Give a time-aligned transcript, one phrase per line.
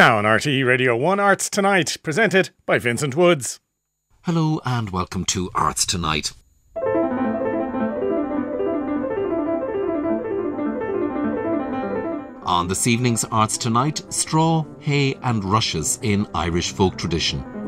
[0.00, 3.60] Now on RTE Radio 1 Arts Tonight, presented by Vincent Woods.
[4.22, 6.32] Hello and welcome to Arts Tonight.
[12.46, 17.59] On this evening's Arts Tonight, straw, hay, and rushes in Irish folk tradition.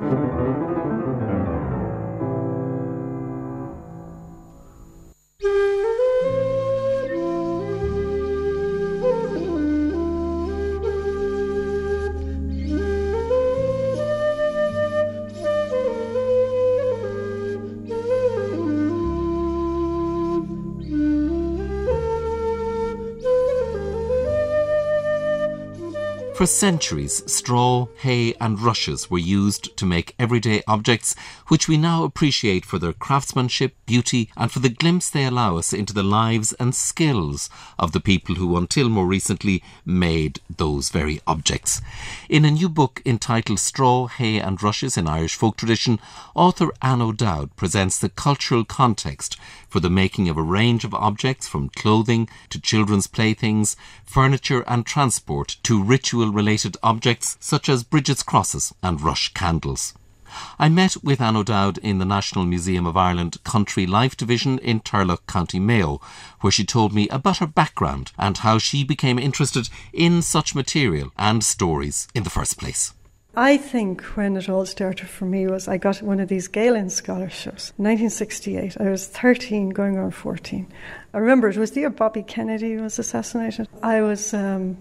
[26.43, 31.15] For centuries, straw, hay, and rushes were used to make everyday objects,
[31.47, 35.73] which we now appreciate for their craftsmanship, beauty, and for the glimpse they allow us
[35.73, 41.21] into the lives and skills of the people who, until more recently, made those very
[41.29, 41.81] objects.
[42.29, 46.01] In a new book entitled Straw, Hay, and Rushes in Irish Folk Tradition,
[46.35, 49.37] author Anne O'Dowd presents the cultural context
[49.69, 54.85] for the making of a range of objects from clothing to children's playthings, furniture, and
[54.85, 59.95] transport to ritual related objects such as Bridget's crosses and rush candles.
[60.59, 64.81] I met with Anne O'Dowd in the National Museum of Ireland Country Life Division in
[64.81, 66.01] Turlough, County Mayo,
[66.41, 71.13] where she told me about her background and how she became interested in such material
[71.19, 72.95] and stories in the first place.
[73.35, 76.75] I think when it all started for me was I got one of these Gael
[76.75, 77.73] Linn scholarships.
[77.79, 78.77] 1968.
[78.79, 80.67] I was 13 going on 14.
[81.15, 83.69] I remember it was the year Bobby Kennedy was assassinated.
[83.83, 84.77] I was um,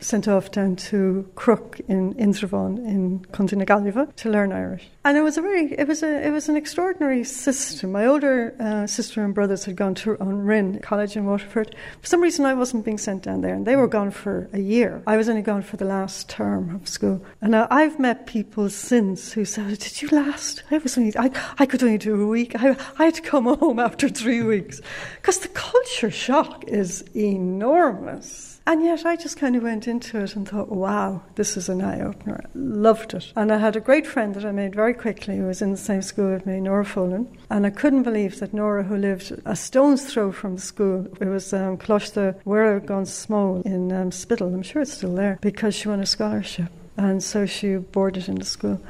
[0.00, 4.88] sent off down to Crook in Indreabhán in County na to learn Irish.
[5.04, 7.92] And it was a very, it was a, it was an extraordinary system.
[7.92, 11.76] My older uh, sister and brothers had gone to Ring College in Waterford.
[12.00, 14.58] For some reason, I wasn't being sent down there, and they were gone for a
[14.58, 15.02] year.
[15.06, 17.24] I was only gone for the last term of school.
[17.40, 20.64] And uh, I've met people since who said, "Did you last?
[20.70, 22.56] I was only, I, I could only do a week.
[22.56, 24.80] I, I had to come home after three weeks
[25.20, 30.34] because the culture shock is enormous." And yet I just kind of went into it
[30.34, 32.44] and thought, wow, this is an eye opener.
[32.52, 33.32] Loved it.
[33.36, 35.76] And I had a great friend that I made very quickly who was in the
[35.76, 37.28] same school with me, Nora Folan.
[37.48, 41.26] And I couldn't believe that Nora, who lived a stone's throw from the school, it
[41.28, 45.88] was um, Closta Weragon Small in um, Spiddal, I'm sure it's still there, because she
[45.88, 46.72] won a scholarship.
[46.96, 48.80] And so she boarded into school.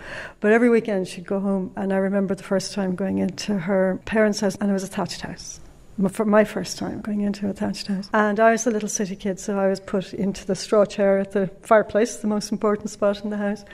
[0.40, 1.72] But every weekend she'd go home.
[1.76, 4.86] And I remember the first time going into her parents' house, and it was a
[4.86, 5.60] thatched house
[6.10, 8.08] for my first time going into a thatched house.
[8.12, 11.18] And I was a little city kid, so I was put into the straw chair
[11.18, 13.64] at the fireplace, the most important spot in the house.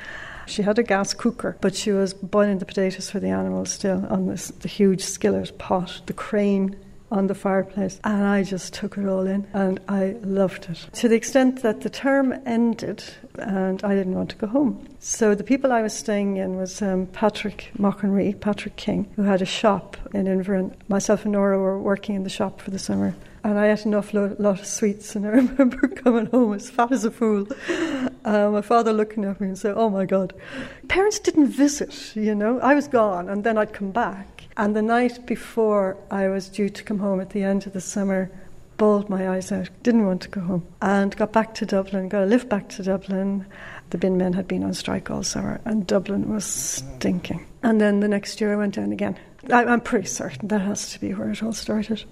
[0.46, 4.06] She had a gas cooker, but she was boiling the potatoes for the animals still
[4.06, 6.76] on this the huge skillet pot, the crane
[7.12, 8.00] on the fireplace.
[8.02, 10.86] And I just took it all in and I loved it.
[10.94, 13.04] To the extent that the term ended
[13.38, 14.88] and I didn't want to go home.
[14.98, 19.42] So the people I was staying in was um, Patrick Mockenry, Patrick King, who had
[19.42, 20.74] a shop in Inverin.
[20.88, 23.14] Myself and Nora were working in the shop for the summer.
[23.44, 26.92] And I ate an awful lot of sweets, and I remember coming home as fat
[26.92, 27.48] as a fool.
[28.24, 30.32] Uh, my father looking at me and saying, Oh my God.
[30.86, 32.60] Parents didn't visit, you know.
[32.60, 34.31] I was gone, and then I'd come back.
[34.56, 37.80] And the night before I was due to come home at the end of the
[37.80, 38.30] summer,
[38.76, 42.24] bawled my eyes out, didn't want to go home, and got back to Dublin, got
[42.24, 43.46] a lift back to Dublin.
[43.90, 47.46] The bin men had been on strike all summer, and Dublin was stinking.
[47.62, 49.18] And then the next year I went down again.
[49.50, 52.04] I'm pretty certain that has to be where it all started.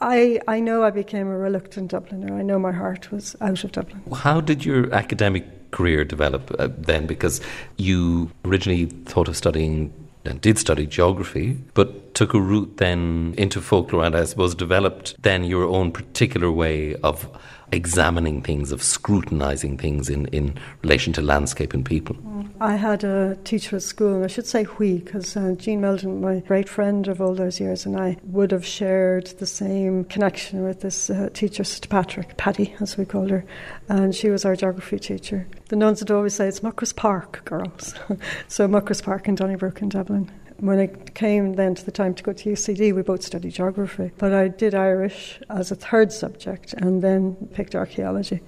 [0.00, 2.32] I, I know I became a reluctant Dubliner.
[2.32, 4.02] I know my heart was out of Dublin.
[4.12, 7.06] How did your academic career develop uh, then?
[7.06, 7.40] Because
[7.76, 9.92] you originally thought of studying
[10.24, 15.20] and did study geography, but took a route then into folklore and I suppose developed
[15.22, 17.28] then your own particular way of
[17.72, 22.16] examining things, of scrutinizing things in, in relation to landscape and people.
[22.62, 26.20] I had a teacher at school, and I should say we, because uh, Jean Meldon,
[26.20, 30.62] my great friend of all those years, and I would have shared the same connection
[30.62, 33.44] with this uh, teacher, Sister Patrick, Patty, as we called her,
[33.88, 35.48] and she was our geography teacher.
[35.70, 37.96] The nuns would always say, It's Muckross Park, girls.
[38.46, 42.22] so Muckross Park in Donnybrook in Dublin when it came then to the time to
[42.22, 44.12] go to UCD, we both studied geography.
[44.16, 48.40] But I did Irish as a third subject and then picked archaeology.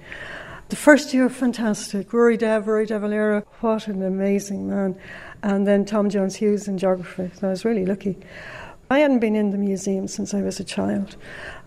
[0.69, 2.11] The first year, fantastic.
[2.11, 4.97] Rory Dev, Rory De Valera, what an amazing man.
[5.43, 7.29] And then Tom Jones Hughes in geography.
[7.35, 8.17] So I was really lucky.
[8.89, 11.17] I hadn't been in the museum since I was a child.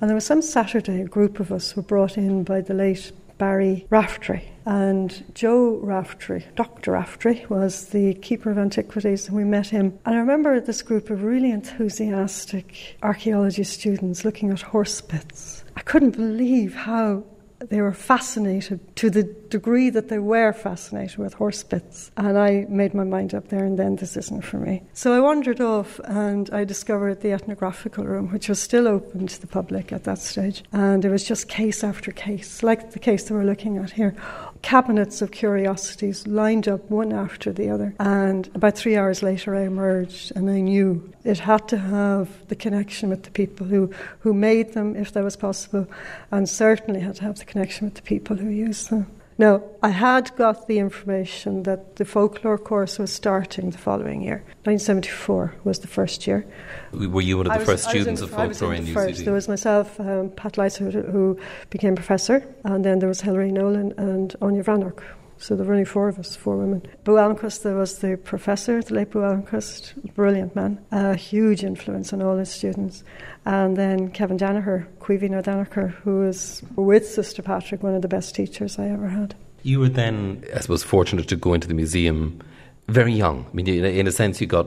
[0.00, 3.12] And there was some Saturday, a group of us were brought in by the late
[3.38, 4.50] Barry Raftery.
[4.66, 6.92] And Joe Raftery, Dr.
[6.92, 9.96] Raftery, was the keeper of antiquities, and we met him.
[10.06, 15.64] And I remember this group of really enthusiastic archaeology students looking at horse bits.
[15.76, 17.22] I couldn't believe how
[17.60, 22.10] they were fascinated to the degree that they were fascinated with horse bits.
[22.16, 24.82] And I made my mind up there and then this isn't for me.
[24.92, 29.40] So I wandered off and I discovered the ethnographical room, which was still open to
[29.40, 30.62] the public at that stage.
[30.72, 34.14] And it was just case after case, like the case that we're looking at here
[34.62, 37.94] cabinets of curiosities lined up one after the other.
[37.98, 42.56] And about three hours later, I emerged and I knew it had to have the
[42.56, 45.86] connection with the people who, who made them, if that was possible,
[46.30, 49.06] and certainly had to have the connection with the people who used them.
[49.40, 54.42] Now, I had got the information that the folklore course was starting the following year.
[54.64, 56.44] 1974 was the first year.
[56.92, 59.24] Were you one of the was, first students in, of folklore in, in, first.
[59.24, 61.38] There was myself, um, Pat who, who,
[61.70, 65.04] became professor, and then there was Hilary Nolan and Anya Vranok.
[65.38, 66.82] So there were only four of us, four women.
[67.04, 72.12] Bo Almqvist, there was the professor, the late Bo Almqvist, brilliant man, a huge influence
[72.12, 73.04] on all his students.
[73.46, 78.34] And then Kevin Danaher, Cuivino Danaher, who was with Sister Patrick, one of the best
[78.34, 79.36] teachers I ever had.
[79.62, 82.40] You were then, I suppose, fortunate to go into the museum
[82.88, 83.46] very young.
[83.50, 84.66] I mean, in a sense, you got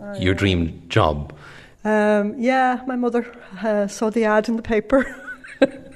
[0.00, 1.34] oh, your dream job.
[1.84, 3.30] Um, yeah, my mother
[3.62, 5.04] uh, saw the ad in the paper.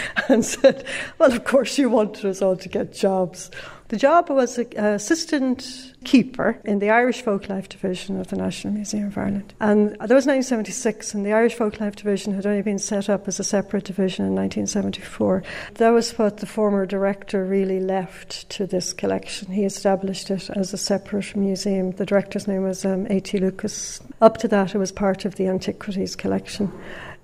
[0.28, 0.84] and said,
[1.18, 3.50] Well, of course, you wanted us all to get jobs.
[3.92, 9.08] The job was an assistant keeper in the Irish Folklife Division of the National Museum
[9.08, 9.52] of Ireland.
[9.60, 13.38] And that was 1976, and the Irish Folklife Division had only been set up as
[13.38, 15.42] a separate division in 1974.
[15.74, 19.52] That was what the former director really left to this collection.
[19.52, 21.90] He established it as a separate museum.
[21.90, 23.36] The director's name was um, A.T.
[23.40, 24.00] Lucas.
[24.22, 26.72] Up to that, it was part of the antiquities collection.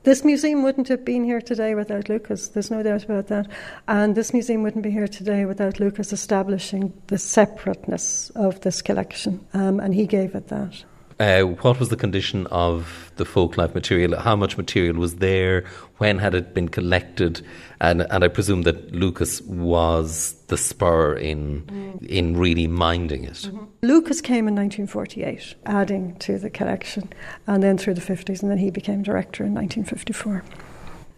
[0.08, 3.46] This museum wouldn't have been here today without Lucas, there's no doubt about that.
[3.88, 9.46] And this museum wouldn't be here today without Lucas establishing the separateness of this collection,
[9.52, 10.82] um, and he gave it that.
[11.20, 14.16] Uh, what was the condition of the folklife material?
[14.18, 15.64] How much material was there?
[15.96, 17.44] When had it been collected?
[17.80, 22.06] And, and I presume that Lucas was the spur in mm.
[22.06, 23.32] in really minding it.
[23.32, 23.64] Mm-hmm.
[23.82, 27.12] Lucas came in 1948, adding to the collection,
[27.46, 30.44] and then through the 50s, and then he became director in 1954.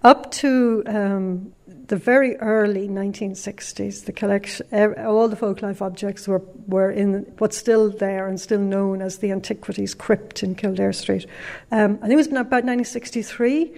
[0.02, 1.52] Up to um,
[1.90, 4.64] the very early 1960s, the collection,
[5.04, 9.32] all the folklife objects were, were in what's still there and still known as the
[9.32, 11.26] Antiquities Crypt in Kildare Street.
[11.72, 13.74] Um, I think it was about 1963.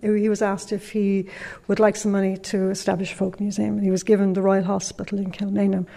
[0.00, 1.28] He was asked if he
[1.66, 3.80] would like some money to establish a folk museum.
[3.80, 5.88] He was given the Royal Hospital in Kilmainham.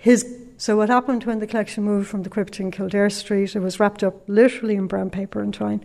[0.00, 0.24] His
[0.56, 3.56] so what happened when the collection moved from the crypt in Kildare Street?
[3.56, 5.84] It was wrapped up literally in brown paper and twine,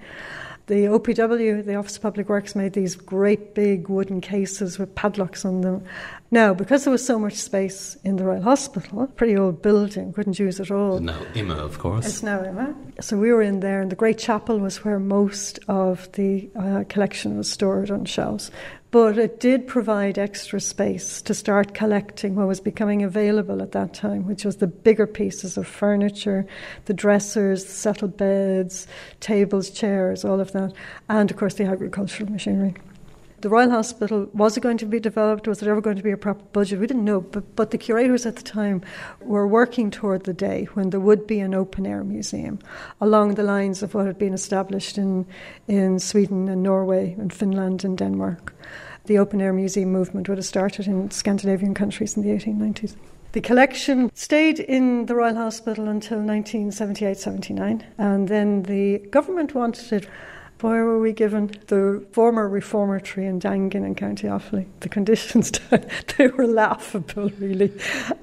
[0.68, 5.46] the OPW, the Office of Public Works, made these great big wooden cases with padlocks
[5.46, 5.84] on them.
[6.32, 10.40] Now, because there was so much space in the Royal Hospital, pretty old building, couldn't
[10.40, 10.98] use it all.
[10.98, 12.08] It's now IMMA, of course.
[12.08, 13.04] It's now IMMA.
[13.04, 16.84] So we were in there, and the Great Chapel was where most of the uh,
[16.90, 18.50] collection was stored on shelves.
[18.96, 23.94] But it did provide extra space to start collecting what was becoming available at that
[23.94, 26.48] time, which was the bigger pieces of furniture,
[26.86, 28.88] the dressers, the settled beds,
[29.20, 30.72] tables, chairs, all of that,
[31.10, 32.74] and of course the agricultural machinery.
[33.42, 35.46] The Royal Hospital was it going to be developed?
[35.46, 36.80] Was it ever going to be a proper budget?
[36.80, 38.82] We didn't know, but, but the curators at the time
[39.20, 42.60] were working toward the day when there would be an open air museum
[43.02, 45.26] along the lines of what had been established in,
[45.68, 48.54] in Sweden and Norway and Finland and Denmark
[49.08, 52.96] the open air museum movement would have started in Scandinavian countries in the 1890s.
[53.36, 59.92] The collection stayed in the Royal Hospital until 1978 79, and then the government wanted
[59.92, 60.10] it.
[60.62, 61.52] Where were we given?
[61.68, 64.68] The former reformatory in Daingean in County Offaly.
[64.80, 65.52] The conditions,
[66.18, 67.74] they were laughable, really.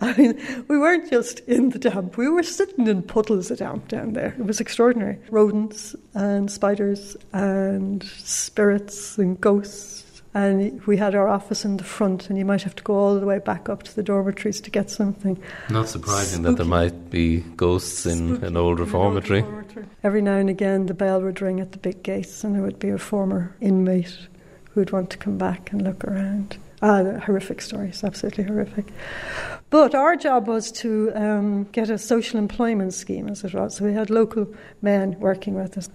[0.01, 3.89] I mean, we weren't just in the damp, we were sitting in puddles of damp
[3.89, 4.35] down there.
[4.39, 5.19] It was extraordinary.
[5.31, 12.31] Rodents and spiders and spirits and ghosts and we had our office in the front,
[12.31, 14.71] and you might have to go all the way back up to the dormitories to
[14.71, 15.41] get something.
[15.69, 16.51] Not surprising Spooky.
[16.51, 18.47] that there might be ghosts in Spooky.
[18.47, 19.41] an old reformatory.
[19.41, 19.87] An old reformatory.
[20.03, 22.79] Every now and again, the bell would ring at the big gates, and there would
[22.79, 24.17] be a former inmate
[24.71, 26.57] who'd want to come back and look around.
[26.85, 28.87] Ah, horrific stories, absolutely horrific.
[29.71, 33.77] But our job was to um, get a social employment scheme, as it was.
[33.77, 35.89] So we had local men working with us.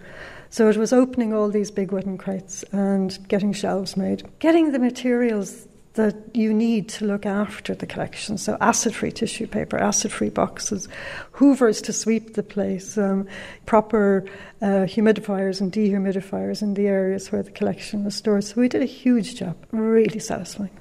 [0.57, 4.79] So it was opening all these big wooden crates and getting shelves made, getting the
[4.79, 8.39] materials that you need to look after the collection.
[8.39, 10.87] So acid free tissue paper, acid free boxes,
[11.33, 13.27] hoovers to sweep the place, um,
[13.67, 14.25] proper
[14.59, 18.43] uh, humidifiers and dehumidifiers in the areas where the collection was stored.
[18.43, 20.71] So we did a huge job, really satisfying.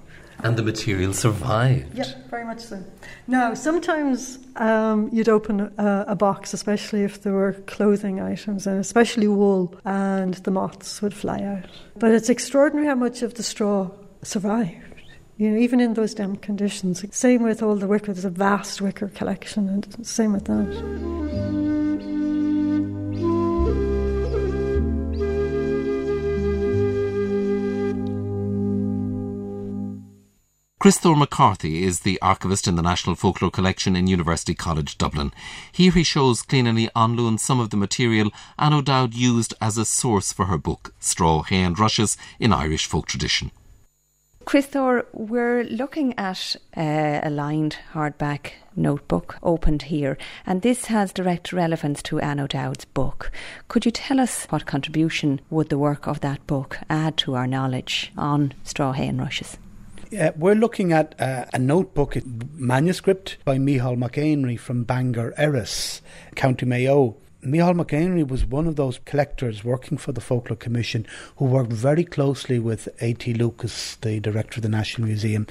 [0.46, 1.98] And the material survived.
[1.98, 2.84] Yeah, very much so.
[3.26, 8.78] Now, sometimes um, you'd open a, a, box, especially if there were clothing items, and
[8.78, 11.68] especially wool, and the moths would fly out.
[11.96, 13.90] But it's extraordinary how much of the straw
[14.22, 15.02] survived.
[15.36, 17.04] You know, even in those damp conditions.
[17.10, 18.12] Same with all the wicker.
[18.12, 22.25] There's a vast wicker collection, and same with that.
[30.86, 35.32] Christopher McCarthy is the archivist in the National Folklore Collection in University College Dublin.
[35.72, 39.84] Here he shows Clíneanna An Luan some of the material Anne O'Dowd used as a
[39.84, 43.50] source for her book, Straw, Hay and Rushes in Irish Folk Tradition.
[44.44, 50.16] Criostóir, we're looking at uh, a lined hardback notebook opened here,
[50.46, 53.32] and this has direct relevance to Anne O'Dowd's book.
[53.66, 57.48] Could you tell us what contribution would the work of that book add to our
[57.48, 59.58] knowledge on straw hay and rushes?
[60.12, 62.16] Uh, we're looking at uh, a notebook
[62.54, 66.00] manuscript by Micheál Mac from Bangor, Erris,
[66.36, 67.16] County Mayo.
[67.42, 71.06] Micheál Mac was one of those collectors working for the Folklore Commission
[71.38, 73.34] who worked very closely with A.T.
[73.34, 75.48] Lucas, the director of the National Museum.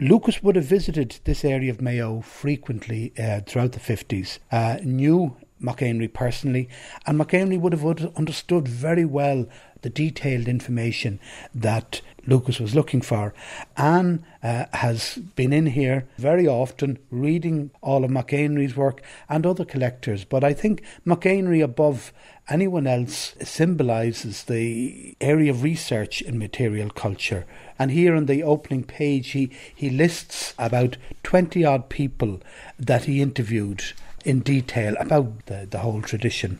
[0.00, 5.36] Lucas would have visited this area of Mayo frequently uh, throughout the 50s, uh, knew
[5.60, 5.82] Mac
[6.14, 6.68] personally,
[7.06, 7.84] and Mac would have
[8.16, 9.46] understood very well
[9.82, 11.20] the detailed information
[11.54, 13.32] that Lucas was looking for.
[13.76, 18.32] Anne uh, has been in here very often reading all of Mac
[18.76, 22.12] work and other collectors, but I think Mac above
[22.48, 27.44] anyone else, symbolises the area of research in material culture.
[27.78, 32.40] And here on the opening page, he, he lists about 20 odd people
[32.78, 33.82] that he interviewed
[34.24, 36.58] in detail about the, the whole tradition.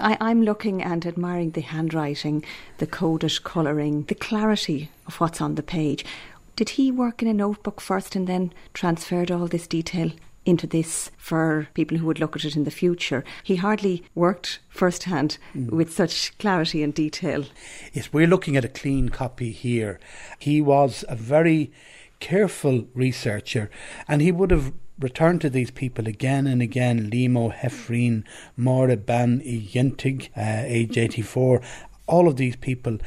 [0.00, 2.44] I, am looking and admiring the handwriting,
[2.78, 6.04] the coded colouring, the clarity of what's on the page.
[6.56, 10.12] Did he work in a notebook first and then transferred all this detail
[10.44, 13.22] into this for people who would look at it in the future.
[13.42, 15.70] He hardly worked firsthand mm.
[15.70, 17.44] with such clarity and detail.
[17.92, 20.00] Yes, we're looking at a clean copy here.
[20.38, 21.72] He was a very
[22.20, 23.70] careful researcher
[24.08, 27.10] and he would have return to these people again and again.
[27.10, 28.24] Limo, Hefreen,
[28.56, 31.60] Mora Ban Yentig, uh, age 84,
[32.06, 32.98] all of these people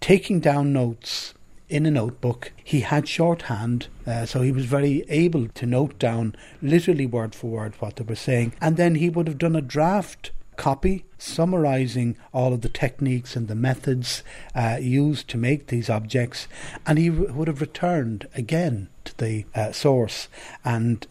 [0.00, 1.34] taking down notes
[1.68, 2.52] in a notebook.
[2.62, 7.50] He had shorthand, uh, so he was very able to note down literally word for
[7.50, 8.54] word what they were saying.
[8.60, 13.48] And then he would have done a draft copy summarizing all of the techniques and
[13.48, 14.22] the methods
[14.54, 16.48] uh, used to make these objects,
[16.86, 20.28] and he w- would have returned again to the uh, source
[20.62, 21.06] and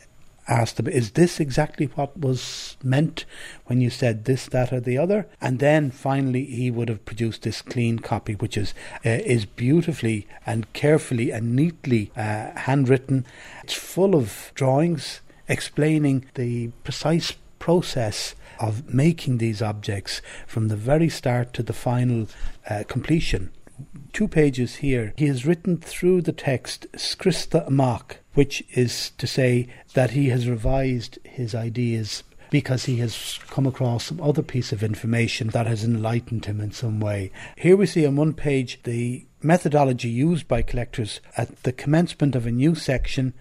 [0.50, 3.26] asked them, Is this exactly what was meant
[3.66, 5.28] when you said this, that, or the other?
[5.40, 8.74] And then finally, he would have produced this clean copy, which is,
[9.06, 13.26] uh, is beautifully and carefully and neatly uh, handwritten.
[13.64, 21.10] It's full of drawings explaining the precise process of making these objects from the very
[21.10, 22.28] start to the final
[22.70, 23.52] uh, completion
[24.14, 29.68] two pages here, he has written through the text Scrista Amach, which is to say
[29.96, 34.82] that he has revised his ideas because he has come across some other piece of
[34.82, 37.30] information that has enlightened him in some way.
[37.58, 42.46] Here we see on one page the methodology used by collectors at the commencement of
[42.46, 43.34] a new section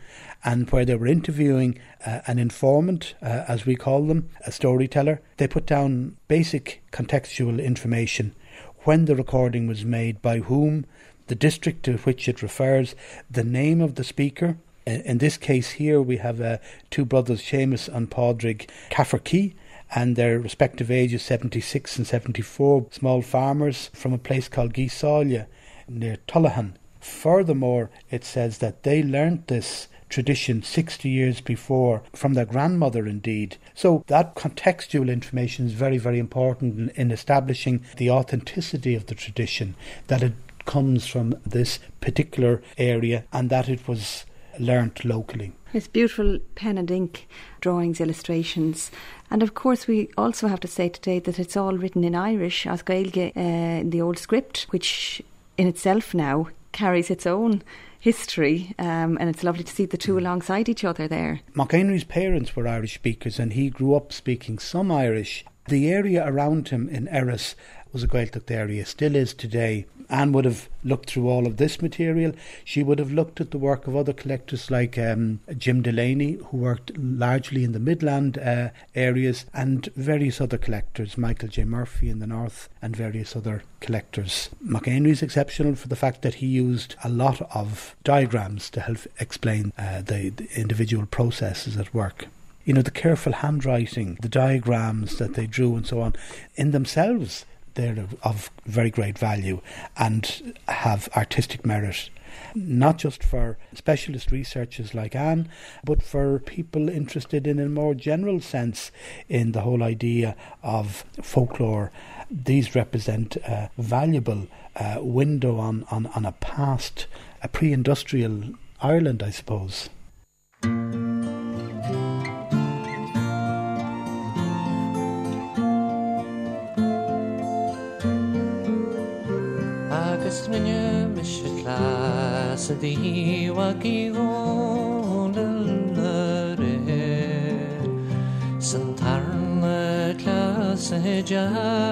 [0.44, 5.22] and where they were interviewing uh, an informant, uh, as we call them, a storyteller.
[5.36, 8.34] They put down basic contextual information
[8.78, 10.86] when the recording was made, by whom,
[11.28, 12.96] the district to which it refers,
[13.30, 14.58] the name of the speaker.
[14.88, 16.58] In this case here, we have uh,
[16.90, 19.54] two brothers, Seamus and Padraig Cafferkey,
[19.94, 25.46] and their respective ages 76 and 74, small farmers from a place called Gisalia
[25.88, 26.74] near Tullahan.
[27.00, 33.58] Furthermore, it says that they learnt this tradition 60 years before from their grandmother, indeed.
[33.74, 39.14] So that contextual information is very, very important in, in establishing the authenticity of the
[39.14, 39.74] tradition,
[40.06, 40.32] that it
[40.64, 44.24] comes from this particular area and that it was
[44.60, 45.52] learnt locally.
[45.74, 47.28] It's beautiful pen and ink
[47.60, 48.90] drawings, illustrations.
[49.30, 52.66] And of course, we also have to say today that it's all written in Irish,
[52.66, 53.40] as Gaeilge, uh,
[53.80, 55.22] in the old script, which
[55.58, 57.62] in itself now carries its own
[58.00, 60.18] history, um, and it's lovely to see the two mm.
[60.18, 61.40] alongside each other there.
[61.54, 65.44] Mac Éinrí's parents were Irish speakers, and he grew up speaking some Irish.
[65.66, 67.54] The area around him in Erris
[67.92, 69.86] was a Gaeltacht area, still is today.
[70.10, 72.32] Anne would have looked through all of this material.
[72.64, 76.56] She would have looked at the work of other collectors like um, Jim Delaney, who
[76.56, 81.64] worked largely in the Midland uh, areas, and various other collectors, Michael J.
[81.64, 84.48] Murphy in the north, and various other collectors.
[84.60, 88.80] Mac Éinrí is exceptional for the fact that he used a lot of diagrams to
[88.80, 92.26] help explain uh, the, the individual processes at work
[92.64, 96.14] you know, the careful handwriting, the diagrams that they drew and so on,
[96.54, 97.46] in themselves
[97.78, 99.60] they're of very great value
[99.96, 102.10] and have artistic merit.
[102.54, 105.48] not just for specialist researchers like Anne,
[105.84, 108.90] but for people interested in a more general sense
[109.28, 111.90] in the whole idea of folklore.
[112.30, 117.06] These represent a valuable uh, window on, on, on a past,
[117.42, 119.88] a pre industrial Ireland, I suppose.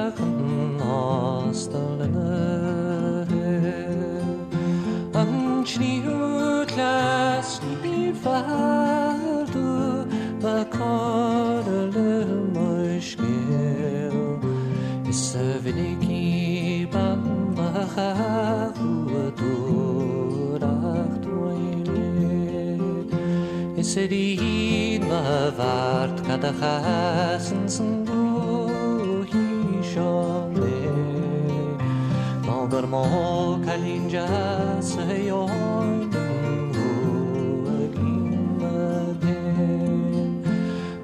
[0.06, 0.35] Nástal
[23.96, 25.22] city ma
[25.58, 28.24] vart kada hasen sundu
[29.30, 29.44] hi
[29.90, 30.80] shole
[32.46, 33.04] Malgar mo
[33.64, 34.28] kalinja
[34.90, 35.92] seyoy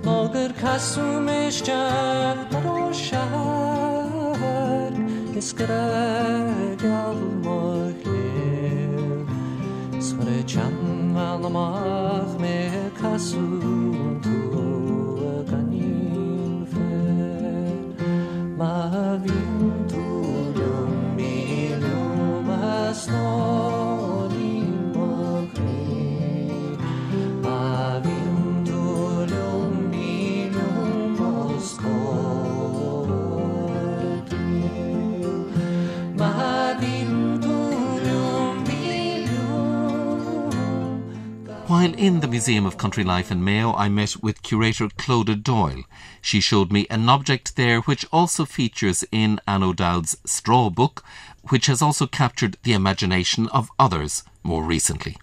[0.06, 4.92] Malgar kasumish jak daro shahar
[5.40, 5.86] Iskara
[6.84, 7.31] galva
[10.24, 13.42] Re chanval amach me kasú
[14.22, 14.38] tú
[15.50, 16.94] ganin fe
[18.56, 19.18] Ma
[41.82, 45.82] While in the Museum of Country Life in Mayo, I met with curator Clodagh Doyle.
[46.20, 51.04] She showed me an object there which also features in Anne O'Dowd's Straw Book,
[51.48, 55.16] which has also captured the imagination of others more recently.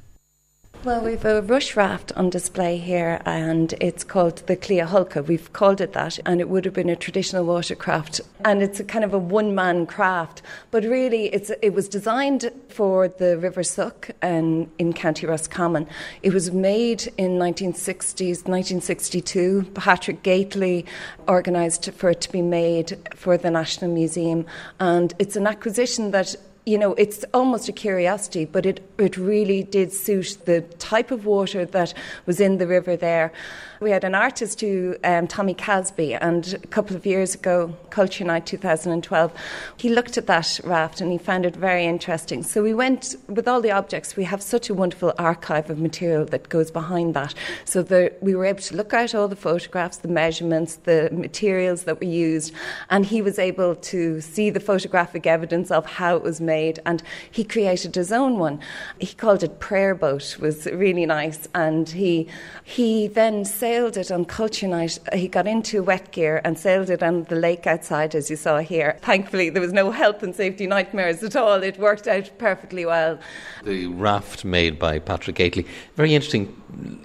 [0.86, 5.28] Well, we've a rush raft on display here, and it's called the Clea Hulka.
[5.28, 8.86] We've called it that, and it would have been a traditional watercraft, and it's a
[8.86, 10.42] kind of a one-man craft.
[10.72, 15.86] But really, it's it was designed for the River Suck and in County Roscommon.
[16.24, 19.72] It was made in 1960s, 1962.
[19.74, 20.86] Patrick Gately
[21.28, 24.46] organised for it to be made for the National Museum,
[24.80, 26.38] and it's an acquisition that
[26.70, 31.26] you know, it's almost a curiosity, but it, it really did suit the type of
[31.26, 31.94] water that
[32.28, 33.32] was in the river there.
[33.82, 38.26] We had an artist who, um, Tommy Casby, and a couple of years ago, Culture
[38.26, 39.32] Night 2012,
[39.78, 42.44] he looked at that raft and he found it very interesting.
[42.44, 46.26] So we went, with all the objects, we have such a wonderful archive of material
[46.26, 47.34] that goes behind that.
[47.64, 51.84] So the, we were able to look at all the photographs, the measurements, the materials
[51.84, 52.54] that were used,
[52.90, 57.02] and he was able to see the photographic evidence of how it was made, and
[57.32, 58.60] he created his own one.
[59.00, 62.28] He called it Prayer Boat, was really nice, and he,
[62.66, 64.98] he then said, sailed it on culture night.
[65.14, 68.58] He got into wet gear and sailed it on the lake outside, as you saw
[68.58, 68.98] here.
[69.02, 71.62] Thankfully, there was no health and safety nightmares at all.
[71.62, 73.20] It worked out perfectly well.
[73.64, 76.60] The raft made by Patrick Gately, very interesting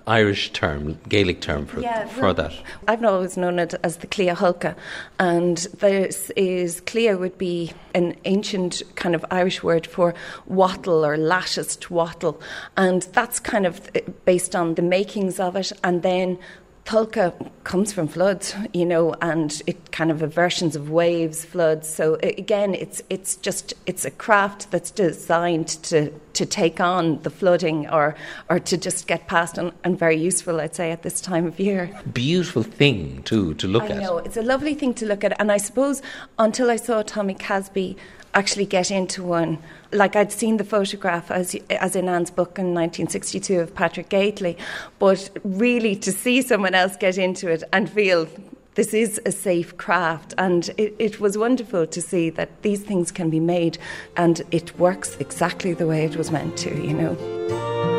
[0.06, 2.52] Irish term, Gaelic term for, yeah, for well, that.
[2.86, 4.76] I've always known it as the Clea Hulka,
[5.18, 10.14] and this is Clea would be an ancient kind of Irish word for
[10.46, 12.40] wattle or latticed wattle,
[12.76, 16.38] and that's kind of eh, based on the makings of it, and then
[16.84, 17.32] Tulka
[17.64, 21.88] comes from floods, you know, and it kind of versions of waves, floods.
[21.88, 27.30] So again, it's it's just it's a craft that's designed to to take on the
[27.30, 28.14] flooding or
[28.50, 31.58] or to just get past and, and very useful, I'd say, at this time of
[31.58, 31.90] year.
[32.12, 33.96] Beautiful thing too to look I at.
[33.98, 36.02] I know it's a lovely thing to look at, and I suppose
[36.38, 37.96] until I saw Tommy Casby
[38.34, 39.58] actually get into one.
[39.92, 44.58] Like I'd seen the photograph as as in Anne's book in 1962 of Patrick Gately,
[44.98, 48.28] but really to see someone else get into it and feel
[48.74, 53.12] this is a safe craft, and it, it was wonderful to see that these things
[53.12, 53.78] can be made,
[54.16, 56.70] and it works exactly the way it was meant to.
[56.70, 57.93] You know.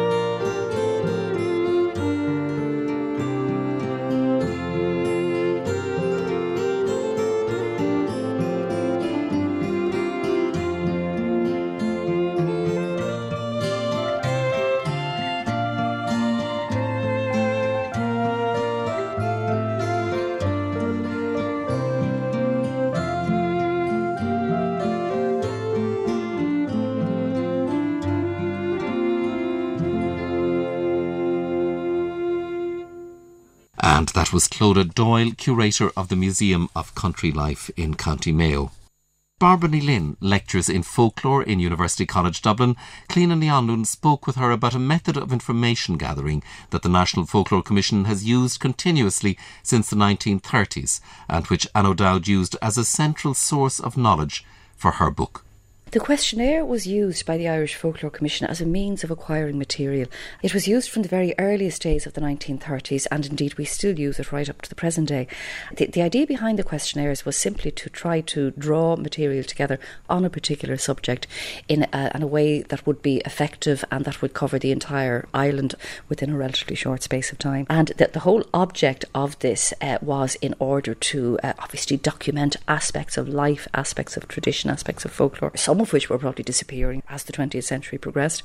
[34.36, 38.70] Was Clodagh Doyle, curator of the Museum of Country Life in County Mayo.
[39.40, 42.76] Barbara Lynn lectures in folklore in University College Dublin.
[43.08, 47.64] Cliona Ní spoke with her about a method of information gathering that the National Folklore
[47.64, 53.34] Commission has used continuously since the 1930s and which Anne O'Dowd used as a central
[53.34, 54.44] source of knowledge
[54.76, 55.45] for her book.
[55.92, 60.10] The questionnaire was used by the Irish Folklore Commission as a means of acquiring material.
[60.42, 63.98] It was used from the very earliest days of the 1930s, and indeed we still
[63.98, 65.28] use it right up to the present day.
[65.78, 70.26] The, the idea behind the questionnaires was simply to try to draw material together on
[70.26, 71.28] a particular subject
[71.70, 75.28] in a, in a way that would be effective and that would cover the entire
[75.34, 75.76] island
[76.10, 77.68] within a relatively short space of time.
[77.70, 82.58] And that the whole object of this uh, was in order to uh, obviously document
[82.68, 85.56] aspects of life, aspects of tradition, aspects of folklore.
[85.56, 88.42] Some of which were probably disappearing as the 20th century progressed.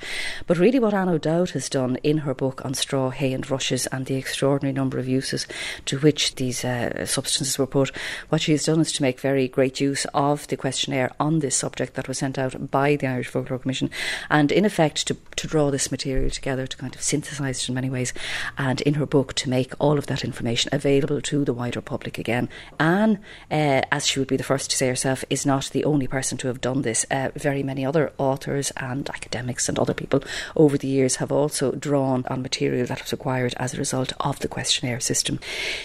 [0.47, 3.87] But really, what Anne O'Dowd has done in her book on straw, hay, and rushes
[3.87, 5.47] and the extraordinary number of uses
[5.87, 7.97] to which these uh, substances were put,
[8.29, 11.57] what she has done is to make very great use of the questionnaire on this
[11.57, 13.91] subject that was sent out by the Irish Folklore Commission,
[14.29, 17.75] and in effect to, to draw this material together, to kind of synthesise it in
[17.75, 18.13] many ways,
[18.59, 22.19] and in her book to make all of that information available to the wider public
[22.19, 22.51] again.
[22.79, 23.19] Anne,
[23.51, 26.37] uh, as she would be the first to say herself, is not the only person
[26.37, 27.07] to have done this.
[27.11, 30.23] Uh, Uh, very many other authors and academics and other people
[30.57, 34.39] over the years have also drawn on material that was acquired as a result of
[34.39, 35.39] the questionnaire system.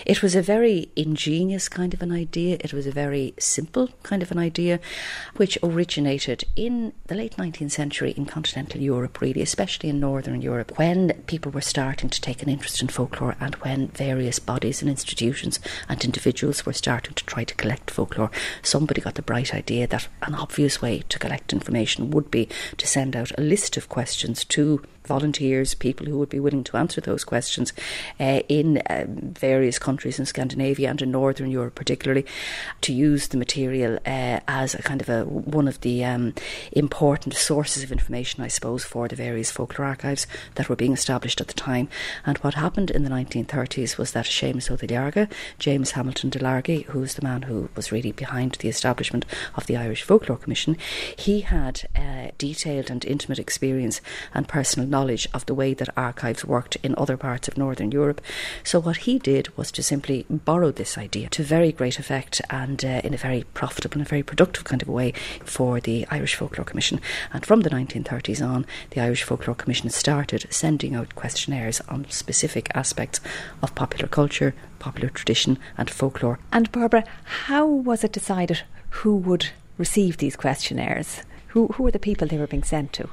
[0.06, 4.22] It was a very ingenious kind of an idea, it was a very simple kind
[4.24, 4.80] of an idea,
[5.36, 10.78] which originated in the late 19th century in continental Europe, really, especially in Northern Europe,
[10.78, 14.90] when people were starting to take an interest in folklore and when various bodies and
[14.90, 18.32] institutions and individuals were starting to try to collect folklore.
[18.62, 22.86] Somebody got the bright idea that an obvious way to collect information would be to
[22.86, 27.02] send out a list of questions to volunteers, people who would be willing to answer
[27.02, 27.74] those questions
[28.20, 32.26] uh, in um, various countries in Scandinavia and in Northern Europe, particularly,
[32.82, 36.34] to use the material uh, as a kind of a one of the um,
[36.72, 41.42] important sources of information, I suppose, for the various folklore archives that were being established
[41.42, 41.88] at the time.
[42.26, 47.00] And what happened in the 1930s was that Seamus Ó Duilearga, James Hamilton Delargy, who
[47.00, 50.78] was the man who was really behind the establishment of the Irish Folklore Commission,
[51.18, 54.02] he had uh, detailed and intimate experience
[54.34, 58.22] and personal knowledge of the way that archives worked in other parts of Northern Europe.
[58.64, 62.84] So, what he did was to simply borrow this idea to very great effect and
[62.84, 66.66] uh, in a very profitable and very productive kind of way for the Irish Folklore
[66.66, 67.00] Commission.
[67.34, 72.70] And from the 1930s on, the Irish Folklore Commission started sending out questionnaires on specific
[72.76, 73.20] aspects
[73.62, 76.40] of popular culture, popular tradition, and folklore.
[76.52, 77.04] And, Barbara,
[77.46, 81.22] how was it decided who would receive these questionnaires?
[81.56, 83.08] Who, who the people they were being sent to?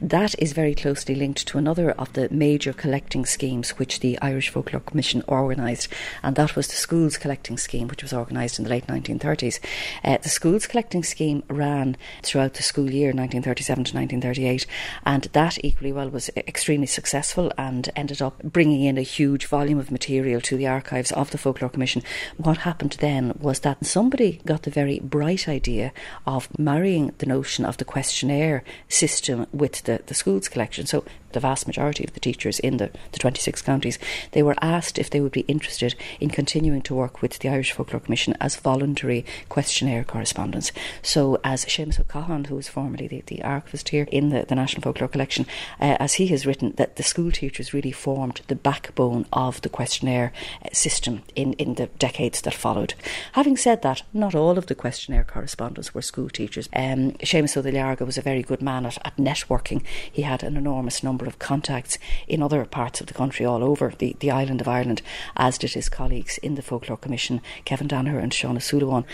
[0.00, 4.50] That is very closely linked to another of the major collecting schemes which the Irish
[4.50, 5.88] Folklore Commission organised,
[6.22, 9.58] and that was the Schools Collecting Scheme, which was organised in the late 1930s.
[10.04, 14.64] Uh, the Schools Collecting Scheme ran throughout the school year 1937 to 1938,
[15.04, 19.80] and that equally well was extremely successful and ended up bringing in a huge volume
[19.80, 22.04] of material to the archives of the Folklore Commission.
[22.36, 25.92] What happened then was that somebody got the very bright idea
[26.28, 30.86] of marrying the notion of the questionnaire system with the, the schools collection.
[30.86, 33.98] So the vast majority of the teachers in the, the 26 counties,
[34.32, 37.72] they were asked if they would be interested in continuing to work with the Irish
[37.72, 40.72] Folklore Commission as voluntary questionnaire correspondents.
[41.02, 44.82] So, as Seamus O'Cahan, who was formerly the, the archivist here in the, the National
[44.82, 45.46] Folklore Collection,
[45.80, 49.68] uh, as he has written, that the school teachers really formed the backbone of the
[49.68, 50.32] questionnaire
[50.64, 52.94] uh, system in, in the decades that followed.
[53.32, 56.68] Having said that, not all of the questionnaire correspondents were school teachers.
[56.72, 59.82] Um, Seamus Ó Duilearga was a very good man at, at networking.
[60.10, 63.64] He had an enormous number number of contacts in other parts of the country all
[63.64, 65.02] over the, the island of Ireland,
[65.36, 69.04] as did his colleagues in the Folklore Commission, Kevin Danaher and Sean O'Sullivan.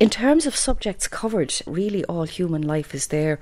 [0.00, 3.40] In terms of subjects covered, really all human life is there.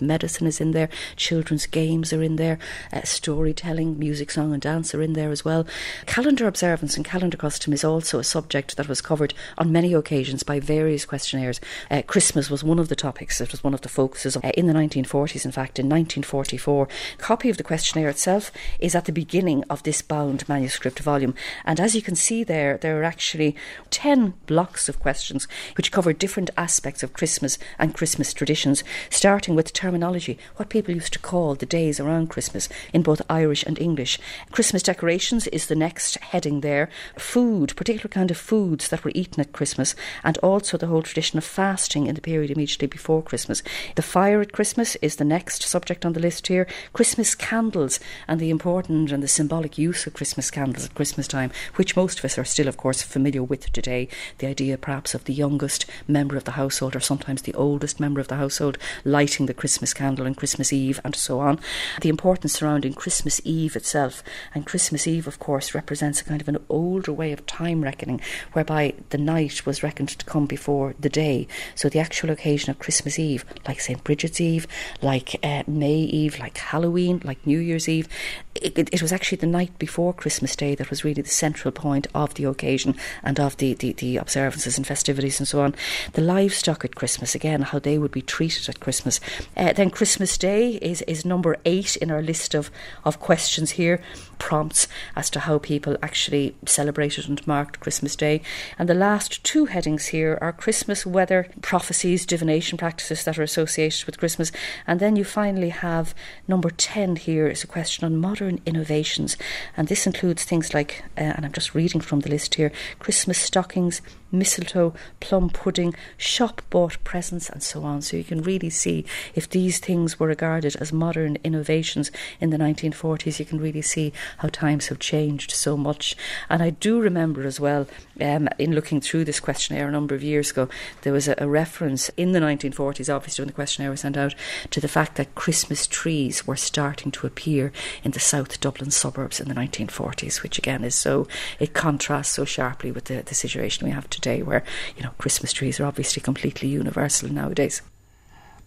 [0.00, 2.60] Medicine is in there, children's games are in there,
[2.92, 5.66] uh, storytelling, music, song, and dance are in there as well.
[6.06, 10.44] Calendar observance and calendar custom is also a subject that was covered on many occasions
[10.44, 11.60] by various questionnaires.
[11.90, 14.68] Uh, Christmas was one of the topics, it was one of the focuses uh, in
[14.68, 15.44] the 1940s.
[15.44, 16.76] In fact, in 1944,
[17.18, 21.34] a copy of the questionnaire itself is at the beginning of this bound manuscript volume.
[21.64, 23.56] And as you can see there, there are actually
[23.90, 29.72] 10 blocks of questions which cover different aspects of Christmas and Christmas traditions, starting with
[29.72, 34.18] terminology, what people used to call the days around Christmas in both Irish and English.
[34.50, 36.90] Christmas decorations is the next heading there.
[37.16, 41.38] Food, particular kind of foods that were eaten at Christmas, and also the whole tradition
[41.38, 43.62] of fasting in the period immediately before Christmas.
[43.94, 46.66] The fire at Christmas is the next subject on the list here.
[46.92, 51.52] Christmas candles and the important and the symbolic use of Christmas candles at Christmas time,
[51.76, 54.08] which most of us are still, of course, familiar with today.
[54.38, 58.20] The idea, perhaps, of the youngest member of the household or sometimes the oldest member
[58.20, 61.60] of the household lighting the Christmas candle on Christmas Eve and so on.
[62.00, 64.24] The importance surrounding Christmas Eve itself.
[64.52, 68.20] And Christmas Eve, of course, represents a kind of an older way of time reckoning
[68.54, 71.46] whereby the night was reckoned to come before the day.
[71.76, 74.02] So the actual occasion of Christmas Eve, like St.
[74.02, 74.66] Bridget's Eve,
[75.00, 78.08] like uh, May Eve, like Halloween, like New Year's Eve,
[78.54, 81.72] it, it, it, was actually the night before Christmas Day that was really the central
[81.72, 85.74] point of the occasion and of the, the, the observances and festivities and so on.
[86.12, 89.20] The livestock at Christmas, again, how they would be treated at Christmas.
[89.56, 92.70] Uh, then Christmas Day is, is number eight in our list of,
[93.04, 94.00] of questions here
[94.38, 98.42] prompts as to how people actually celebrated and marked Christmas Day.
[98.78, 104.04] And the last two headings here are Christmas weather, prophecies, divination practices that are associated
[104.04, 104.52] with Christmas.
[104.86, 106.14] And then you finally have
[106.46, 109.36] number 10 here is a question on modern innovations.
[109.76, 113.36] And this includes things like, uh, and I'm just reading from the list here Christmas
[113.36, 114.00] stockings,
[114.38, 118.02] mistletoe, plum pudding, shop bought presents, and so on.
[118.02, 122.56] So you can really see if these things were regarded as modern innovations in the
[122.56, 126.16] 1940s, you can really see how times have changed so much.
[126.48, 127.86] And I do remember as well,
[128.20, 130.68] um, in looking through this questionnaire a number of years ago,
[131.02, 134.34] there was a, a reference in the 1940s, obviously, when the questionnaire was sent out,
[134.70, 137.72] to the fact that Christmas trees were starting to appear
[138.02, 141.26] in the South Dublin suburbs in the 1940s, which again is so,
[141.60, 144.62] it contrasts so sharply with the, the situation we have today, where,
[144.96, 147.82] you know, Christmas trees are obviously completely universal nowadays.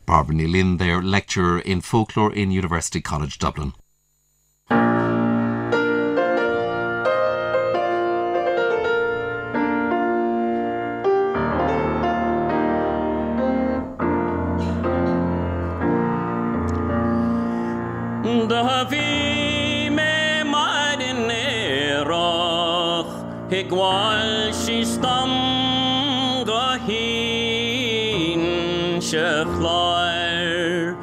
[0.05, 3.73] Bairbre Ní Fhloinn there, lecturer in folklore in University College Dublin.
[18.49, 18.98] gháil
[23.49, 25.31] si stam
[26.45, 28.41] go hín
[29.01, 30.95] se chláir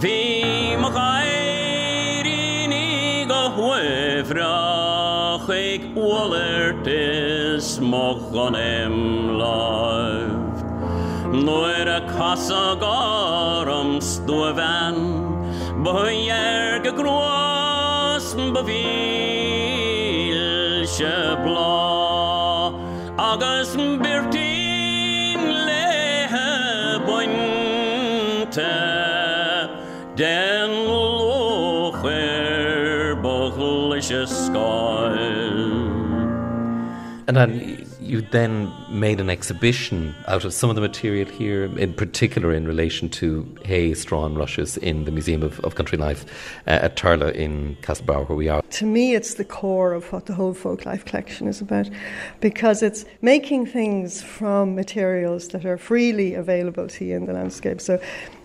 [0.00, 2.42] Bhí mo gaiirí
[3.28, 10.26] go thuifrach ag bhirtas mo ganim láh
[11.30, 12.00] Nuair a
[37.32, 41.94] And then you then made an exhibition out of some of the material here, in
[41.94, 46.26] particular in relation to hay, straw, and rushes in the Museum of, of Country Life
[46.66, 48.60] uh, at Turlough in Castlebar, where we are.
[48.60, 51.88] To me, it's the core of what the whole folk life collection is about,
[52.40, 57.80] because it's making things from materials that are freely available to you in the landscape.
[57.80, 57.98] So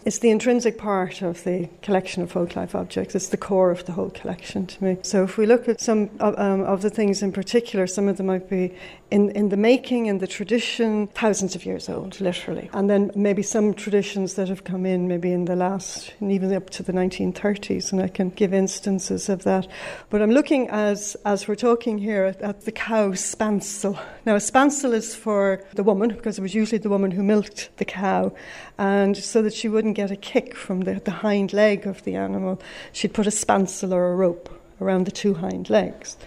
[0.07, 3.13] it's the intrinsic part of the collection of folklife objects.
[3.13, 4.97] It's the core of the whole collection to me.
[5.01, 8.15] So if we look at some of, um, of the things in particular, some of
[8.15, 8.73] them might be
[9.11, 12.69] in, in the making, in the tradition, thousands of years old, literally.
[12.71, 16.53] And then maybe some traditions that have come in maybe in the last, and even
[16.53, 19.67] up to the 1930s, and I can give instances of that.
[20.09, 23.99] But I'm looking as, as we're talking here at, at the cow spancel.
[24.25, 27.69] Now, a spancel is for the woman, because it was usually the woman who milked
[27.75, 28.33] the cow,
[28.77, 32.15] and so that she wouldn't get a kick from the, the hind leg of the
[32.15, 32.61] animal,
[32.91, 36.17] she'd put a spancel or a rope around the two hind legs.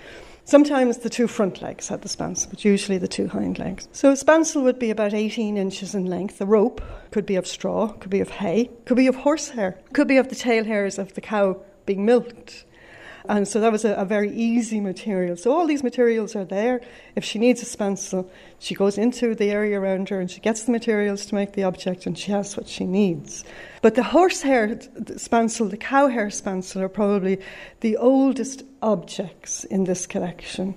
[0.44, 3.88] Sometimes the two front legs had the spancel, but usually the two hind legs.
[3.92, 6.38] So a spancel would be about 18 inches in length.
[6.38, 6.82] The rope
[7.12, 10.28] could be of straw, could be of hay, could be of horsehair, could be of
[10.28, 12.64] the tail hairs of the cow being milked.
[13.28, 15.37] And so that was a, a, very easy material.
[15.37, 16.80] So all these materials are there.
[17.16, 18.28] If she needs a spancel,
[18.59, 21.64] she goes into the area around her and she gets the materials to make the
[21.64, 23.44] object and she has what she needs.
[23.83, 27.40] But the horsehair spancel, the cowhair spancel, are probably
[27.80, 30.76] the oldest objects in this collection.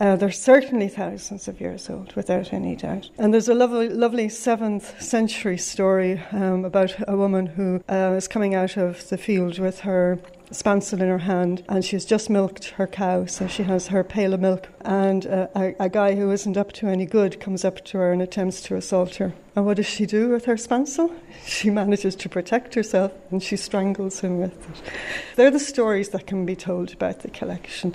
[0.00, 3.10] Uh, they're certainly thousands of years old, without any doubt.
[3.18, 8.26] And there's a lovely, lovely seventh century story um, about a woman who uh, is
[8.26, 10.18] coming out of the field with her
[10.52, 14.34] spancel in her hand and she's just milked her cow, so she has her pail
[14.34, 14.68] of milk.
[14.82, 18.12] And uh, a, a, guy who isn't up to any good comes up to her
[18.12, 19.32] and attempts to assault her.
[19.60, 21.14] And what does she do with her spancel?
[21.44, 24.92] She manages to protect herself and she strangles him with it.
[25.36, 27.94] They're the stories that can be told about the collection.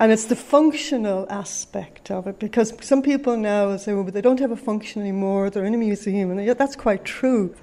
[0.00, 4.40] And it's the functional aspect of it because some people now say, well, they don't
[4.40, 6.36] have a function anymore, they're in a museum.
[6.36, 7.54] And that's quite true.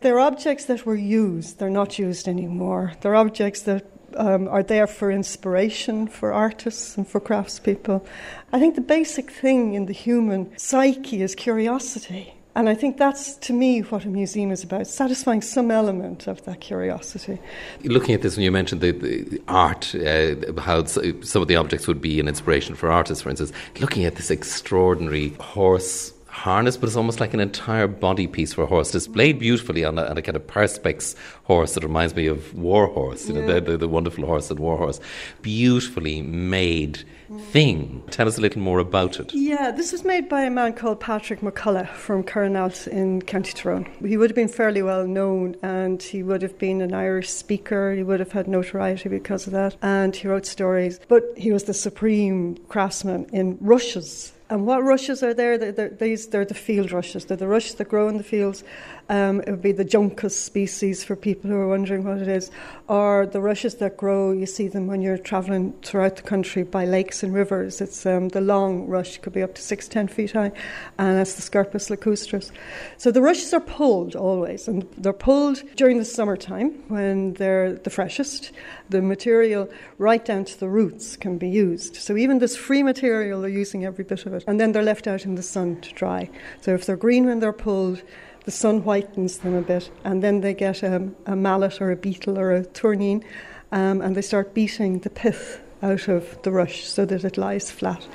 [0.00, 2.94] They're objects that were used, they're not used anymore.
[3.00, 8.04] They're objects that um, are there for inspiration for artists and for craftspeople.
[8.52, 12.34] I think the basic thing in the human psyche is curiosity.
[12.54, 16.44] And I think that's, to me, what a museum is about satisfying some element of
[16.44, 17.38] that curiosity.
[17.82, 21.88] Looking at this, when you mentioned the, the art, uh, how some of the objects
[21.88, 26.86] would be an inspiration for artists, for instance, looking at this extraordinary horse harness, but
[26.86, 30.16] it's almost like an entire body piece for a horse, displayed beautifully on a, on
[30.16, 31.14] a kind of perspex
[31.44, 33.40] horse that reminds me of Warhorse, you yeah.
[33.42, 34.98] know, the, the, the, wonderful horse and Warhorse.
[35.42, 37.04] Beautifully made
[37.50, 38.02] thing.
[38.10, 39.32] Tell us a little more about it.
[39.34, 43.86] Yeah, this was made by a man called Patrick McCullough from Curranalt in County Tyrone.
[44.00, 47.92] He would have been fairly well known and he would have been an Irish speaker.
[47.92, 49.76] He would have had notoriety because of that.
[49.82, 50.98] And he wrote stories.
[51.08, 55.56] But he was the supreme craftsman in rushes and what rushes are there?
[55.56, 57.24] They're, they're, these, they're the field rushes.
[57.24, 58.64] They're the rushes that grow in the fields.
[59.08, 62.50] Um, it would be the juncus species for people who are wondering what it is,
[62.88, 64.32] or the rushes that grow.
[64.32, 67.80] You see them when you're travelling throughout the country by lakes and rivers.
[67.80, 70.52] It's um, the long rush, could be up to six, ten feet high,
[70.98, 72.52] and that's the Scirpus lacustris.
[72.96, 77.90] So the rushes are pulled always, and they're pulled during the summertime when they're the
[77.90, 78.52] freshest.
[78.88, 81.96] The material, right down to the roots, can be used.
[81.96, 85.06] So even this free material, they're using every bit of it, and then they're left
[85.06, 86.30] out in the sun to dry.
[86.60, 88.02] So if they're green when they're pulled,
[88.44, 91.96] the sun whitens them a bit, and then they get a, a mallet or a
[91.96, 93.24] beetle or a tourneen,
[93.70, 97.70] um, and they start beating the pith out of the rush so that it lies
[97.70, 98.06] flat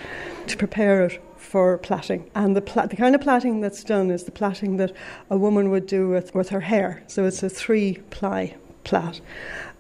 [0.48, 2.30] to prepare it for plaiting.
[2.36, 4.94] And the, pla- the kind of plaiting that's done is the plaiting that
[5.30, 7.04] a woman would do with, with her hair.
[7.08, 9.22] So it's a three ply plait.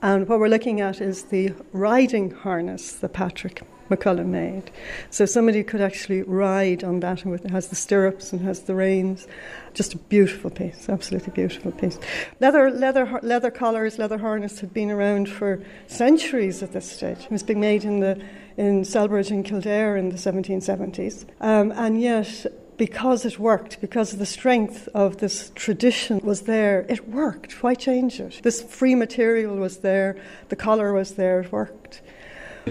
[0.01, 4.71] And what we're looking at is the riding harness that Patrick McCullough made.
[5.09, 9.27] So somebody could actually ride on that, and has the stirrups and has the reins.
[9.73, 11.99] Just a beautiful piece, absolutely beautiful piece.
[12.39, 17.19] Leather, leather, leather collars, leather harness had been around for centuries at this stage.
[17.25, 18.21] It was being made in the
[18.57, 22.47] in Celbridge and Kildare in the 1770s, um, and yet
[22.77, 27.63] because it worked, because the strength of this tradition was there, it worked.
[27.63, 28.39] Why change it?
[28.43, 30.15] This free material was there,
[30.49, 32.01] the collar was there, it worked.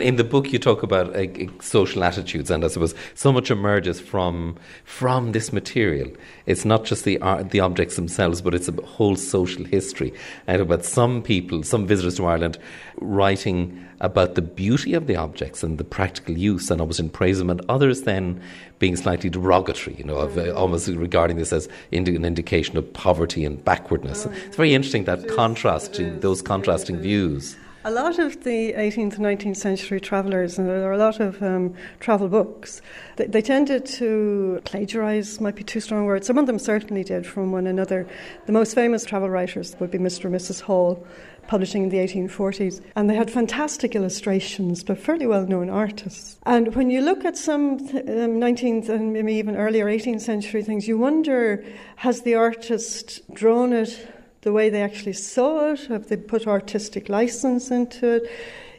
[0.01, 1.27] In the book, you talk about uh,
[1.61, 6.11] social attitudes, and I suppose so much emerges from from this material.
[6.47, 10.13] It's not just the art, the objects themselves, but it's a whole social history.
[10.47, 12.59] And about some people, some visitors to Ireland,
[13.01, 17.41] writing about the beauty of the objects and the practical use, and almost in praise
[17.41, 18.41] of them, and others then
[18.79, 23.45] being slightly derogatory, you know, of, uh, almost regarding this as an indication of poverty
[23.45, 24.27] and backwardness.
[24.27, 27.57] It's very interesting that contrasting those contrasting views.
[27.87, 31.41] A lot of the 18th and 19th century travellers, and there are a lot of
[31.41, 32.83] um, travel books,
[33.15, 36.25] they, they, tended to plagiarise, might be too strong a word.
[36.25, 38.05] Some of them certainly did from one another.
[38.47, 40.25] The most famous travel writers would be Mr.
[40.25, 40.63] and Mrs.
[40.63, 41.07] Hall,
[41.47, 42.81] publishing in the 1840s.
[42.97, 46.41] And they had fantastic illustrations, but fairly well known artists.
[46.45, 50.89] And when you look at some um, 19th and maybe even earlier 18th century things,
[50.89, 54.09] you wonder has the artist drawn it
[54.47, 58.31] the way they actually saw it, have they put artistic license into it.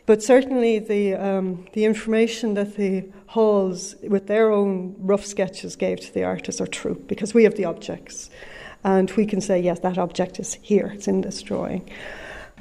[0.05, 5.99] But certainly the, um, the information that the halls, with their own rough sketches, gave
[5.99, 8.29] to the artists are true because we have the objects.
[8.85, 11.81] And we can say, yes, that object is here, it's in this drawing.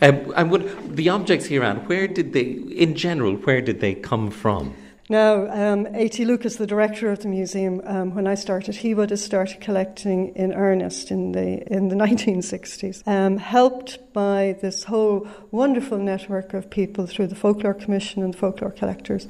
[0.03, 3.95] Um, and would the objects here, Anne, where did they, in general, where did they
[3.95, 4.75] come from?
[5.09, 6.25] Now, um, A.T.
[6.25, 10.35] Lucas, the director of the museum, um, when I started, he would have started collecting
[10.35, 16.71] in earnest in the in the 1960s, um, helped by this whole wonderful network of
[16.71, 19.29] people through the Folklore Commission and the Folklore Collectors,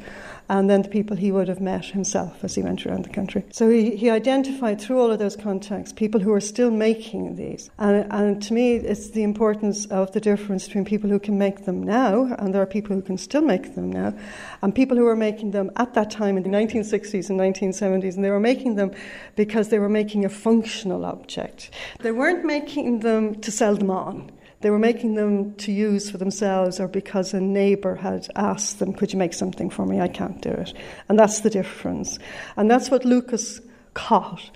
[0.48, 3.44] and then the people he would have met himself as he went around the country.
[3.50, 7.68] So he, he identified through all of those contacts people who are still making these.
[7.78, 11.64] And, and to me, it's the importance of the difference between people who can make
[11.64, 14.14] them now, and there are people who can still make them now,
[14.62, 18.24] and people who are making them at that time in the 1960s and 1970s, and
[18.24, 18.92] they were making them
[19.34, 21.70] because they were making a functional object.
[22.00, 24.30] They weren't making them to sell them on.
[24.60, 28.94] They were making them to use for themselves or because a neighbour had asked them,
[28.94, 30.00] Could you make something for me?
[30.00, 30.72] I can't do it.
[31.08, 32.18] And that's the difference.
[32.56, 33.60] And that's what Lucas
[33.94, 34.50] caught.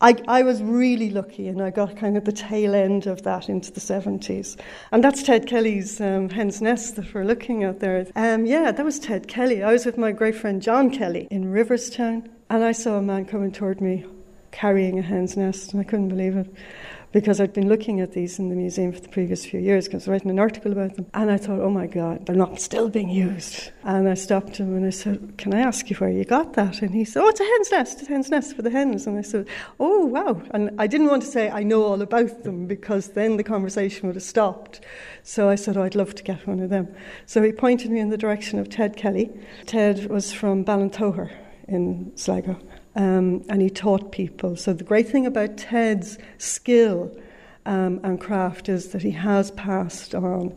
[0.00, 3.48] I, I, was really lucky and I got kind of the tail end of that
[3.48, 4.56] into the 70s.
[4.92, 8.06] And that's Ted Kelly's um, Hen's Nest that we're looking at there.
[8.14, 9.62] Um, yeah, that was Ted Kelly.
[9.62, 13.24] I was with my great friend John Kelly in Riverstown and I saw a man
[13.24, 14.06] coming toward me
[14.52, 16.52] carrying a hen's nest and I couldn't believe it.
[17.10, 20.06] Because I'd been looking at these in the museum for the previous few years because
[20.06, 21.06] I was writing an article about them.
[21.14, 23.70] And I thought, oh my God, they're not still being used.
[23.82, 26.82] And I stopped him and I said, Can I ask you where you got that?
[26.82, 29.06] And he said, Oh, it's a hen's nest, it's a hen's nest for the hens.
[29.06, 29.48] And I said,
[29.80, 30.42] Oh, wow.
[30.50, 34.06] And I didn't want to say I know all about them because then the conversation
[34.06, 34.80] would have stopped.
[35.22, 36.94] So I said, Oh, I'd love to get one of them.
[37.24, 39.30] So he pointed me in the direction of Ted Kelly.
[39.64, 41.30] Ted was from Ballintogher
[41.68, 42.58] in Sligo
[42.98, 44.56] um, and he taught people.
[44.56, 47.16] So the great thing about Ted's skill
[47.64, 50.54] um, and craft is that he has passed on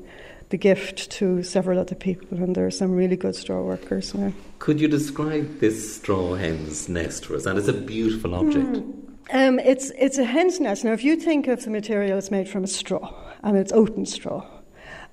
[0.50, 4.34] the gift to several other people, and there are some really good straw workers now.
[4.60, 7.46] Could you describe this straw hen's nest for us?
[7.46, 8.68] And it's a beautiful object.
[8.68, 8.94] Mm.
[9.34, 10.84] Um, it's, it's a hen's nest.
[10.84, 13.14] Now, if you think of the material, it's made from a straw,
[13.44, 14.46] and it's oaten straw.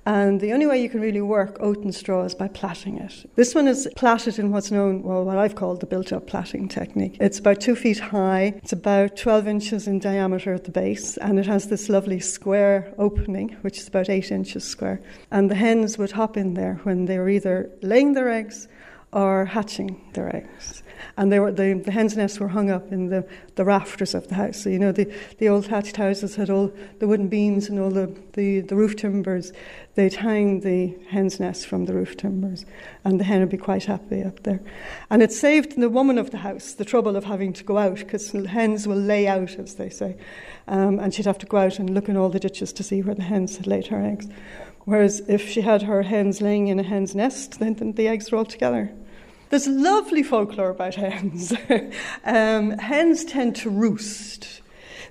[0.09, 3.29] And the only way you can really work oaten straw is by plaiting it.
[3.35, 6.67] This one is plaited in what's known, well, what I've called the built up plaiting
[6.67, 7.17] technique.
[7.19, 11.37] It's about two feet high, it's about 12 inches in diameter at the base, and
[11.37, 14.99] it has this lovely square opening, which is about eight inches square.
[15.29, 18.67] And the hens would hop in there when they were either laying their eggs
[19.13, 20.81] or hatching their eggs
[21.17, 24.35] and were, the, the hens' nests were hung up in the, the rafters of the
[24.35, 24.63] house.
[24.63, 27.89] So, you know, the, the old thatched houses had all the wooden beams and all
[27.89, 29.51] the, the, the roof timbers.
[29.95, 32.65] They'd hang the hens' nests from the roof timbers,
[33.03, 34.61] and the hen would be quite happy up there.
[35.09, 37.97] And it saved the woman of the house the trouble of having to go out,
[37.97, 40.15] because hens will lay out, as they say,
[40.67, 43.01] um, and she'd have to go out and look in all the ditches to see
[43.01, 44.27] where the hens had laid her eggs.
[44.85, 48.31] Whereas if she had her hens laying in a hen's nest, then, then the eggs
[48.31, 48.91] were all together.
[49.49, 51.53] There's lovely folklore about hens.
[52.23, 54.61] um, hens tend to roost.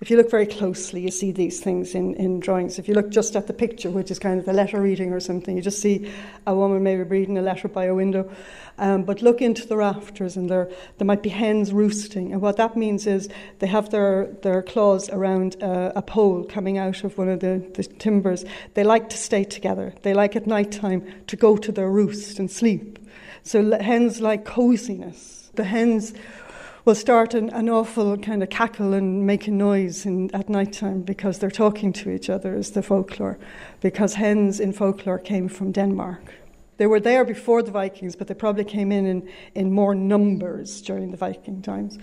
[0.01, 2.79] If you look very closely, you see these things in, in drawings.
[2.79, 5.19] If you look just at the picture, which is kind of the letter reading or
[5.19, 6.13] something, you just see
[6.47, 8.31] a woman maybe reading a letter by a window.
[8.79, 12.33] Um, but look into the rafters, and there, there might be hens roosting.
[12.33, 13.29] And what that means is
[13.59, 17.69] they have their, their claws around a, a pole coming out of one of the,
[17.75, 18.45] the timbers.
[18.75, 19.95] They like to stay together.
[20.03, 23.01] They like at night time to go to their roost and sleep.
[23.49, 25.51] So hens like coziness.
[25.55, 26.13] The hens
[26.85, 30.75] will start an, an awful kind of cackle and make a noise in, at night
[30.75, 33.39] time because they're talking to each other, is the folklore.
[33.81, 36.35] Because hens in folklore came from Denmark.
[36.77, 40.83] They were there before the Vikings, but they probably came in in, in more numbers
[40.83, 41.99] during the Viking times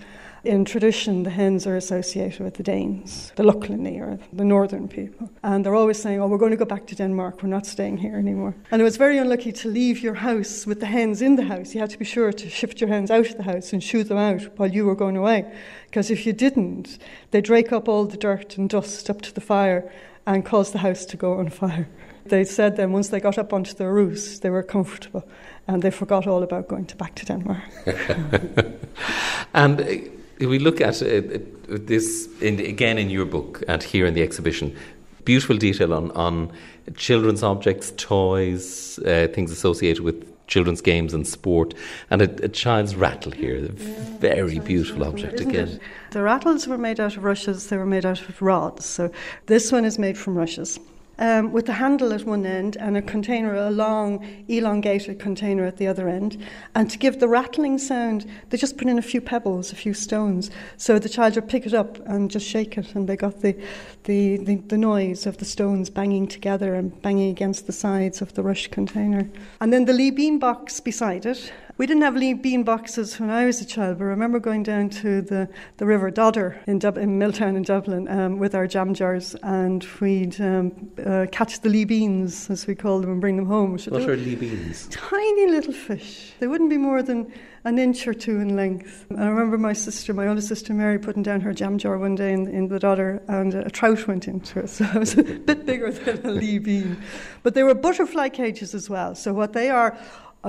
[0.46, 5.28] in tradition, the hens are associated with the Danes, the Lochlannaigh, or the northern people.
[5.42, 7.98] And they're always saying, oh, we're going to go back to Denmark, we're not staying
[7.98, 8.54] here anymore.
[8.70, 11.74] And it was very unlucky to leave your house with the hens in the house.
[11.74, 14.04] You had to be sure to shift your hens out of the house and shoo
[14.04, 15.44] them out while you were going away.
[15.86, 16.98] Because if you didn't,
[17.32, 19.90] they'd rake up all the dirt and dust up to the fire
[20.26, 21.88] and cause the house to go on fire.
[22.26, 25.28] They said then once they got up onto their roost, they were comfortable
[25.68, 27.62] and they forgot all about going to back to Denmark.
[29.54, 34.14] and if we look at uh, this in, again in your book and here in
[34.14, 34.76] the exhibition,
[35.24, 36.52] beautiful detail on, on
[36.96, 41.74] children's objects, toys, uh, things associated with children's games and sport,
[42.10, 43.56] and a, a child's rattle here.
[43.56, 45.68] A very beautiful object again.
[45.68, 45.80] It?
[46.12, 48.84] The rattles were made out of rushes, they were made out of rods.
[48.84, 49.10] So
[49.46, 50.78] this one is made from rushes
[51.18, 55.76] um, with the handle at one end and a container, a long, elongated container at
[55.76, 56.42] the other end.
[56.74, 59.94] And to give the rattling sound, they just put in a few pebbles, a few
[59.94, 60.50] stones.
[60.76, 63.56] So the child would pick it up and just shake it, and they got the,
[64.04, 68.34] the, the, the noise of the stones banging together and banging against the sides of
[68.34, 69.28] the rush container.
[69.60, 73.28] And then the lee bean box beside it we didn't have lee bean boxes when
[73.28, 76.78] I was a child, but I remember going down to the, the River Dodder in,
[76.78, 81.60] Dub- in Milltown in Dublin um, with our jam jars, and we'd um, uh, catch
[81.60, 83.72] the lee beans, as we call them, and bring them home.
[83.72, 84.88] What are lee beans?
[84.90, 86.32] Tiny little fish.
[86.40, 87.30] They wouldn't be more than
[87.64, 89.04] an inch or two in length.
[89.10, 92.14] And I remember my sister, my older sister Mary, putting down her jam jar one
[92.14, 94.70] day in, in the Dodder, and a trout went into it.
[94.76, 97.02] So it was a bit bigger than a lee bean.
[97.42, 99.14] But they were butterfly cages as well.
[99.14, 99.98] So what they are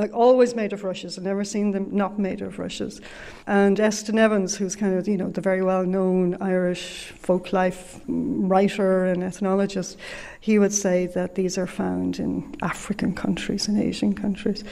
[0.05, 1.17] always made of rushes.
[1.17, 3.01] I've never seen them not made of rushes.
[3.47, 7.99] And Estyn Evans, who's kind of, you know, the very well known Irish folk life
[8.07, 9.97] writer and ethnologist,
[10.39, 14.63] he would say that these are found in African countries and Asian countries.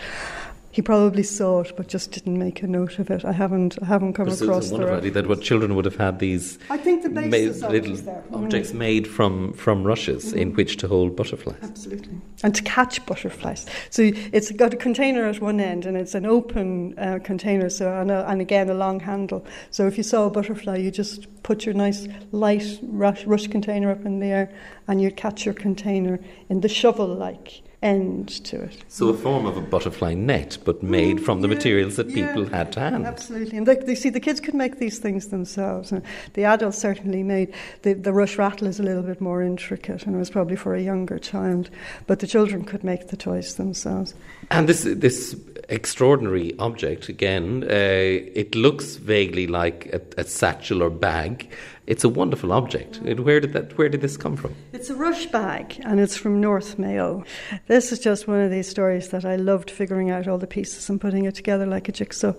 [0.76, 3.24] He probably saw it, but just didn't make a note of it.
[3.24, 6.20] I haven't, I haven't come it's, across wonderful idea that what children would have had
[6.20, 6.60] these.
[6.70, 8.34] I think the basis made, little mm.
[8.34, 8.80] objects mm.
[8.80, 10.38] made from from rushes mm.
[10.42, 11.56] in which to hold butterflies.
[11.62, 13.66] Absolutely, and to catch butterflies.
[13.90, 17.70] So it's got a container at one end, and it's an open uh, container.
[17.70, 19.46] So and, a, and again a long handle.
[19.72, 23.92] So if you saw a butterfly, you just put your nice light rush, rush container
[23.92, 24.52] up in the air,
[24.90, 26.20] and you'd catch your container
[26.50, 28.84] in the shovel-like end to it.
[28.88, 32.28] So a form of a butterfly net, but made from the yeah, materials that yeah,
[32.28, 33.06] people had to hand.
[33.06, 33.58] Absolutely.
[33.58, 35.92] And they, they see the kids could make these things themselves.
[35.92, 36.02] And
[36.34, 40.16] the adults certainly made the, the rush rattle is a little bit more intricate and
[40.16, 41.70] it was probably for a younger child.
[42.08, 44.16] But the children could make the toys themselves.
[44.50, 45.36] And this this
[45.70, 51.50] extraordinary object again, uh, it looks vaguely like a, a satchel or bag.
[51.88, 52.98] It's a wonderful object.
[52.98, 53.78] Where did that?
[53.78, 54.56] Where did this come from?
[54.74, 57.24] It's a rush bag, and it's from North Mayo.
[57.68, 60.90] This is just one of these stories that I loved figuring out all the pieces
[60.90, 62.34] and putting it together like a jigsaw.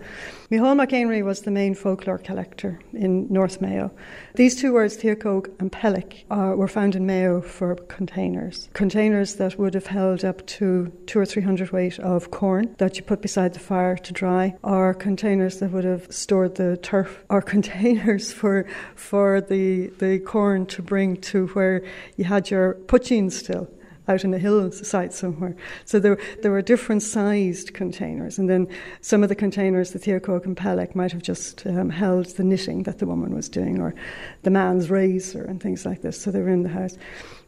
[0.49, 3.91] Micheál Mac Éinrí was the main folklore collector in North Mayo.
[4.37, 8.69] These two words, Thiarcóg and Pelic, uh, were found in Mayo for containers.
[8.73, 12.97] Containers that would have held up to two or three hundred weight of corn that
[12.97, 17.25] you put beside the fire to dry, or containers that would have stored the turf,
[17.29, 21.83] or containers for for the the corn to bring to where
[22.17, 23.69] you had your poitín still
[24.09, 25.57] out in a hillside somewhere.
[25.85, 28.69] So there, there were different sized containers, and then
[29.01, 32.85] some of the containers, the Thiarcóg and Pelic, might have just um, held the knitting
[32.85, 33.95] that the woman was doing, or
[34.43, 36.21] the man's razor, and things like this.
[36.21, 36.97] So they were in the house.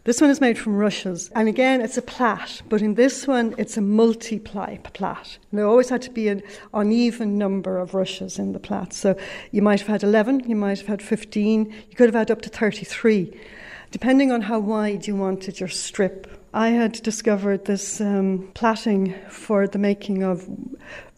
[0.08, 3.54] This one is made from rushes, and again, it's a plait, but in this one,
[3.58, 5.38] it's a multiply plait.
[5.50, 6.42] And there always had to be an
[6.72, 8.94] uneven number of rushes in the plait.
[8.94, 9.18] So
[9.50, 12.40] you might have had 11, you might have had 15, you could have had up
[12.40, 13.38] to 33,
[13.90, 16.37] depending on how wide you wanted your strip.
[16.54, 20.48] I had discovered this um, plaiting for the making of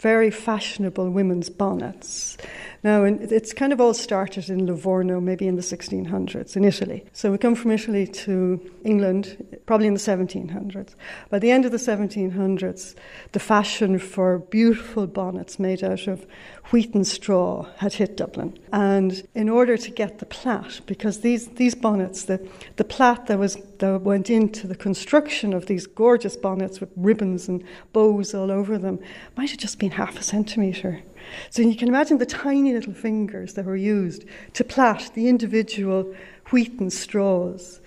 [0.01, 2.39] very fashionable women's bonnets.
[2.83, 7.05] Now, it's kind of all started in Livorno, maybe in the 1600s, in Italy.
[7.13, 10.95] So we come from Italy to England, probably in the 1700s.
[11.29, 12.95] By the end of the 1700s,
[13.33, 16.27] the fashion for beautiful bonnets made out of
[16.71, 18.59] wheat and straw had hit Dublin.
[18.73, 23.39] And in order to get the plait, because these, these bonnets, the, the plait that,
[23.39, 28.51] was, that went into the construction of these gorgeous bonnets with ribbons and bows all
[28.51, 29.01] over them,
[29.37, 31.03] might have just been half a centimetre.
[31.51, 34.25] So you can imagine the tiny little fingers that were used
[34.55, 36.15] to plait the individual
[36.51, 37.81] wheaten straws.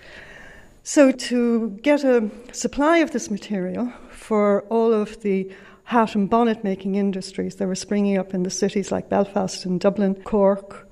[0.86, 5.50] So, to get a supply of this material for all of the
[5.84, 9.80] hat and bonnet making industries that were springing up in the cities like Belfast and
[9.80, 10.86] Dublin, Cork,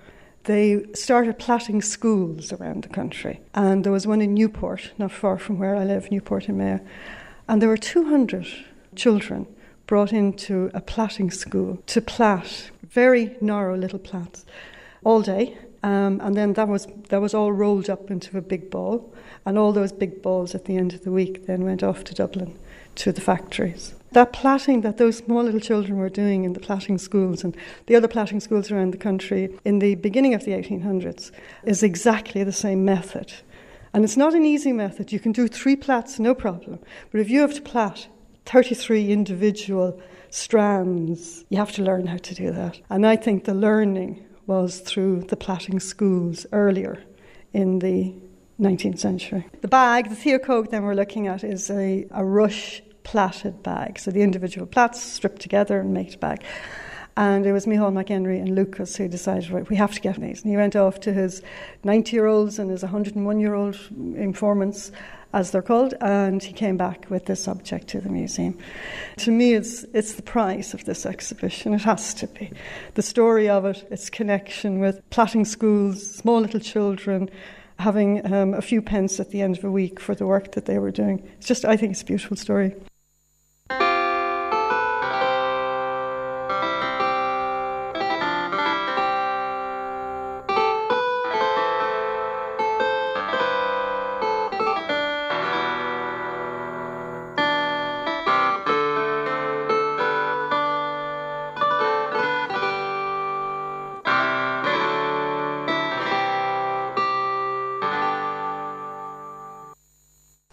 [0.45, 3.41] they started plaiting schools around the country.
[3.55, 6.81] And there was one in Newport, not far from where I live, Newport in Mayo.
[7.49, 8.47] And there were 200
[8.97, 9.47] children
[9.93, 14.47] brought into a plaiting school to plait very narrow little plaits
[15.05, 15.55] all day.
[15.83, 19.13] Um, and then that was that was all rolled up into a big ball,
[19.45, 22.15] and all those big balls at the end of the week then went off to
[22.15, 22.59] Dublin
[22.95, 23.95] to the factories.
[24.13, 27.95] That plaiting that those small little children were doing in the plaiting schools and the
[27.95, 31.33] other plaiting schools around the country in the beginning of the 1800s
[31.65, 33.31] is exactly the same method.
[33.93, 35.13] And it's not an easy method.
[35.13, 36.79] You can do three plaits, no problem.
[37.11, 38.09] But if you have to plait
[38.47, 41.45] 33 individual strands.
[41.49, 42.81] You have to learn how to do that.
[42.91, 47.03] And I think the learning was through the plaiting schools earlier
[47.53, 48.15] in the
[48.61, 49.47] 19th century.
[49.61, 53.99] The bag, the Thiarcóg then we're looking at is a, a rush plaited bag.
[53.99, 56.43] So the individual plaits stripped together and made a bag.
[57.17, 60.19] And it was Micheál Mac Éinrí and Lucas who decided, right, we have to get
[60.19, 60.43] these.
[60.43, 61.43] And he went off to his
[61.85, 63.79] 90 year olds and his 101 year old
[64.17, 64.93] informants
[65.33, 68.59] as they're called, and he came back with this object to the museum.
[69.19, 71.73] To me, it's, it's the prize of this exhibition.
[71.73, 72.53] It has to be.
[72.95, 77.31] The story of it, its connection with plaiting schools, small little children,
[77.79, 80.67] having um, a few pence at the end of a week for the work that
[80.67, 81.29] they were doing.
[81.39, 82.75] It's just, I think it's a beautiful story.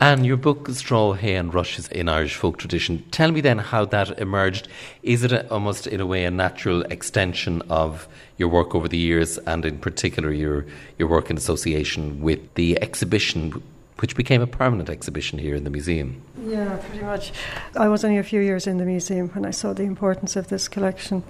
[0.10, 3.86] And your book, Straw, Hay and Rushes in Irish Folk Tradition, tell me then how
[3.86, 4.68] that emerged.
[5.04, 8.08] Is it a, almost, in a way, a natural extension of
[8.38, 10.66] your work over the years, and in particular your,
[10.98, 13.62] your work in association with the exhibition
[14.02, 16.22] which became a permanent exhibition here in the museum.
[16.46, 17.34] Yeah, pretty much.
[17.76, 20.48] I was only a few years in the museum when I saw the importance of
[20.48, 21.24] this collection.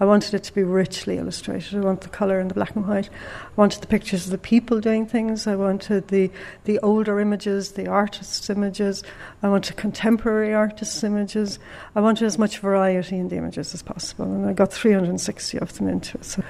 [0.00, 1.76] I wanted it to be richly illustrated.
[1.76, 3.08] I wanted the colour and the black and white.
[3.08, 5.46] I wanted the pictures of the people doing things.
[5.46, 6.30] I wanted the,
[6.64, 9.04] the older images, the artists' images.
[9.42, 11.58] I wanted contemporary artists' images.
[11.94, 14.24] I wanted as much variety in the images as possible.
[14.24, 16.24] And I got 360 of them into it.
[16.24, 16.42] So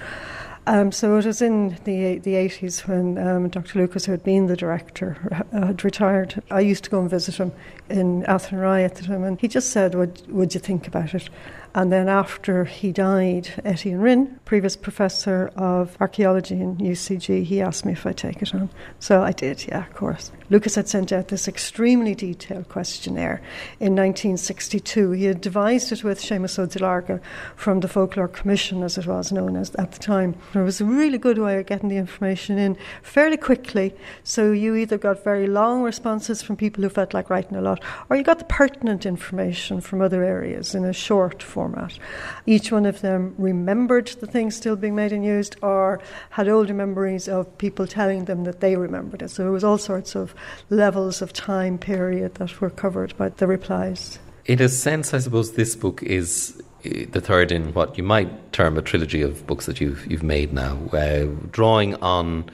[0.69, 3.79] Um, so it was in the the 80s when um, Dr.
[3.79, 6.43] Lucas, who had been the director, uh, had retired.
[6.51, 7.53] I used to go and visit him
[7.89, 11.31] in Athenry at the time, and he just said, "Would would you think about it?"
[11.77, 17.85] And then after he died, Etienne Rynne, previous professor of archaeology in UCG, he asked
[17.85, 18.70] me if I'd take it on.
[18.99, 20.33] So I did, yeah, of course.
[20.49, 23.43] Lucas had sent out this extremely detailed questionnaire
[23.79, 25.11] in 1962.
[25.11, 27.20] He had devised it with Seamus Ó Duilearga
[27.57, 30.35] from the Folklore Commission, as it was known as at the time.
[30.55, 33.95] It was a really good way of getting the information in fairly quickly.
[34.24, 37.83] So you either got very long responses from people who felt like writing a lot,
[38.09, 41.99] or you got the pertinent information from other areas in a short format.
[42.47, 46.01] Each one of them remembered the things still being made and used, or
[46.31, 49.31] had older memories of people telling them that they remembered it.
[49.31, 50.35] So there was all sorts of
[50.71, 54.19] levels of time period that were covered by the replies.
[54.45, 58.53] In a sense, I suppose this book is uh, the third in what you might
[58.53, 62.49] term a trilogy of books that you've you've made now, uh, drawing on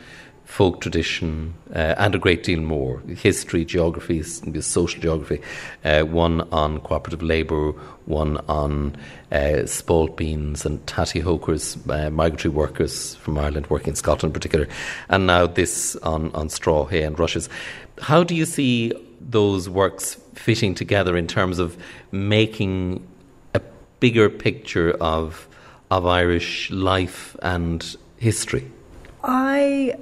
[0.52, 5.40] folk tradition uh, and a great deal more history, geography, social geography.
[5.82, 7.70] Uh, one on cooperative labour,
[8.04, 8.94] one on
[9.32, 14.68] uh, spalpeens and tattie hokers, uh, migratory workers from Ireland working in Scotland in particular,
[15.08, 17.48] and now this on, on straw, hay, and rushes.
[18.02, 18.92] How do you see
[19.22, 21.78] those works fitting together in terms of
[22.10, 23.02] making
[23.54, 23.62] a
[24.00, 25.48] bigger picture of
[25.90, 28.70] of Irish life and history?
[29.24, 29.94] I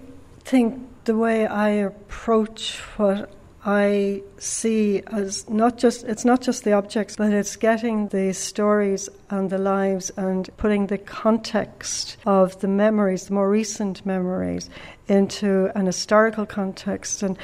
[0.50, 3.30] think the way I approach what
[3.64, 9.08] I see as not just it's not just the objects, but it's getting the stories
[9.28, 14.68] and the lives and putting the context of the memories, the more recent memories,
[15.06, 17.22] into an historical context.
[17.22, 17.38] And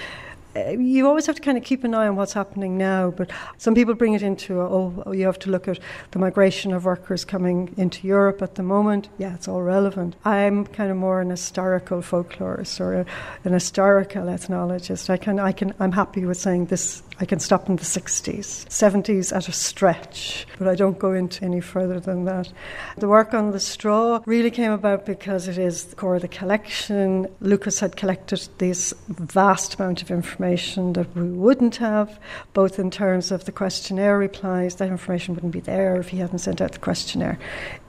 [0.56, 3.30] Uh, you always have to kind of keep an eye on what's happening now, but
[3.58, 5.78] some people bring it into, oh, oh, you have to look at
[6.12, 9.08] the migration of workers coming into Europe at the moment.
[9.18, 10.16] Yeah, it's all relevant.
[10.24, 13.06] I'm kind of more an historical folklorist or a,
[13.44, 15.10] an historical ethnologist.
[15.10, 18.66] I can, I can, I'm happy with saying this I can stop in the 60s,
[18.66, 22.52] 70s at a stretch, but I don't go into any further than that.
[22.98, 26.28] The work on the straw really came about because it is the core of the
[26.28, 27.26] collection.
[27.40, 32.20] Lucas had collected this vast amount of information that we wouldn't have,
[32.52, 36.40] both in terms of the questionnaire replies, that information wouldn't be there if he hadn't
[36.40, 37.38] sent out the questionnaire,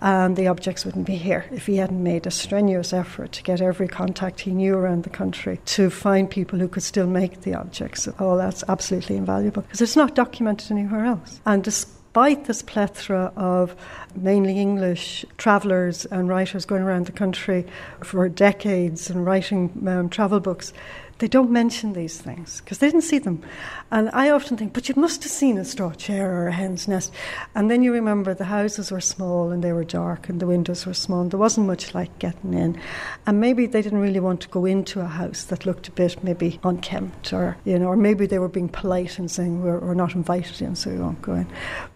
[0.01, 3.59] and the objects wouldn't be here if he hadn't made a strenuous effort to get
[3.59, 7.53] every contact he knew around the country to find people who could still make the
[7.53, 8.07] objects.
[8.19, 11.41] Oh, that's absolutely invaluable because it's not documented anywhere else.
[11.45, 13.75] And despite this plethora of
[14.15, 17.65] mainly English travellers and writers going around the country
[18.03, 20.73] for decades and writing um, travel books,
[21.19, 23.41] they don't mention these things because they didn't see them.
[23.89, 26.87] And I often think, but you must have seen a straw chair or a hen's
[26.87, 27.11] nest.
[27.55, 30.85] And then you remember the houses were small and they were dark and the windows
[30.85, 32.79] were small and there wasn't much light getting in.
[33.25, 36.23] And maybe they didn't really want to go into a house that looked a bit
[36.23, 39.93] maybe unkempt or, you know, or maybe they were being polite and saying we're, we're
[39.93, 41.47] not invited in so we won't go in.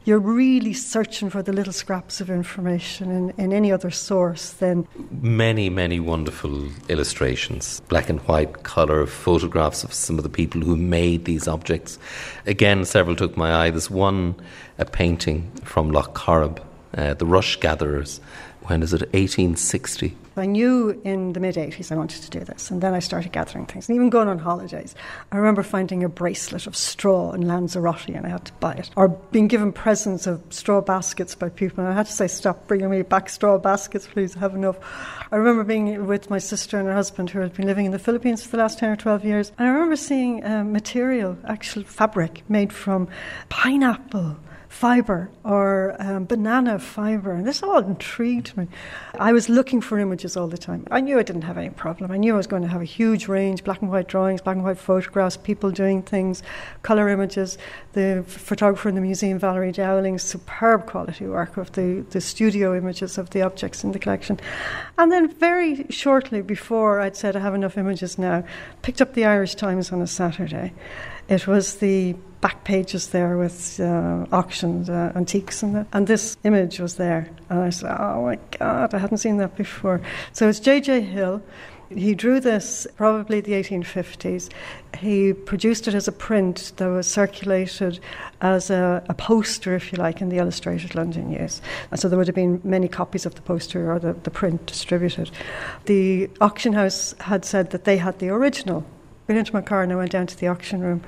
[0.05, 4.87] You're really searching for the little scraps of information in, in any other source than.
[5.11, 10.75] Many, many wonderful illustrations, black and white colour, photographs of some of the people who
[10.75, 11.99] made these objects.
[12.45, 13.69] Again, several took my eye.
[13.69, 14.35] There's one,
[14.77, 16.59] a painting from Loch Corrib,
[16.95, 18.19] uh, the rush gatherers.
[18.63, 19.01] When is it?
[19.13, 20.15] 1860.
[20.37, 23.33] I knew in the mid 80s I wanted to do this, and then I started
[23.33, 24.95] gathering things and even going on holidays.
[25.31, 28.89] I remember finding a bracelet of straw in Lanzarote and I had to buy it,
[28.95, 32.67] or being given presents of straw baskets by people, and I had to say, Stop
[32.67, 34.77] bringing me back straw baskets, please, I have enough.
[35.31, 37.99] I remember being with my sister and her husband who had been living in the
[37.99, 41.83] Philippines for the last 10 or 12 years, and I remember seeing uh, material, actual
[41.83, 43.09] fabric made from
[43.49, 44.37] pineapple
[44.71, 47.33] fibre or um, banana fibre.
[47.33, 48.67] And this all intrigued me.
[49.19, 50.87] I was looking for images all the time.
[50.89, 52.09] I knew I didn't have any problem.
[52.09, 54.55] I knew I was going to have a huge range black and white drawings, black
[54.55, 56.41] and white photographs, people doing things,
[56.83, 57.57] colour images.
[57.91, 63.17] The photographer in the museum, Valerie Dowling, superb quality work of the, the studio images
[63.17, 64.39] of the objects in the collection.
[64.97, 68.45] And then, very shortly before I'd said I have enough images now,
[68.83, 70.71] picked up the Irish Times on a Saturday.
[71.27, 75.87] It was the back pages there with uh, auctions, uh, antiques, and, that.
[75.93, 77.29] and this image was there.
[77.49, 80.01] And I said, Oh my God, I hadn't seen that before.
[80.33, 81.01] So it's J.J.
[81.01, 81.41] Hill.
[81.89, 84.49] He drew this probably the 1850s.
[84.97, 87.99] He produced it as a print that was circulated
[88.39, 91.61] as a, a, poster, if you like, in the Illustrated London News.
[91.91, 94.65] And so there would have been many copies of the poster or the, the print
[94.67, 95.31] distributed.
[95.85, 98.85] The auction house had said that they had the original.
[99.27, 101.03] Got into my car and I went down to the auction room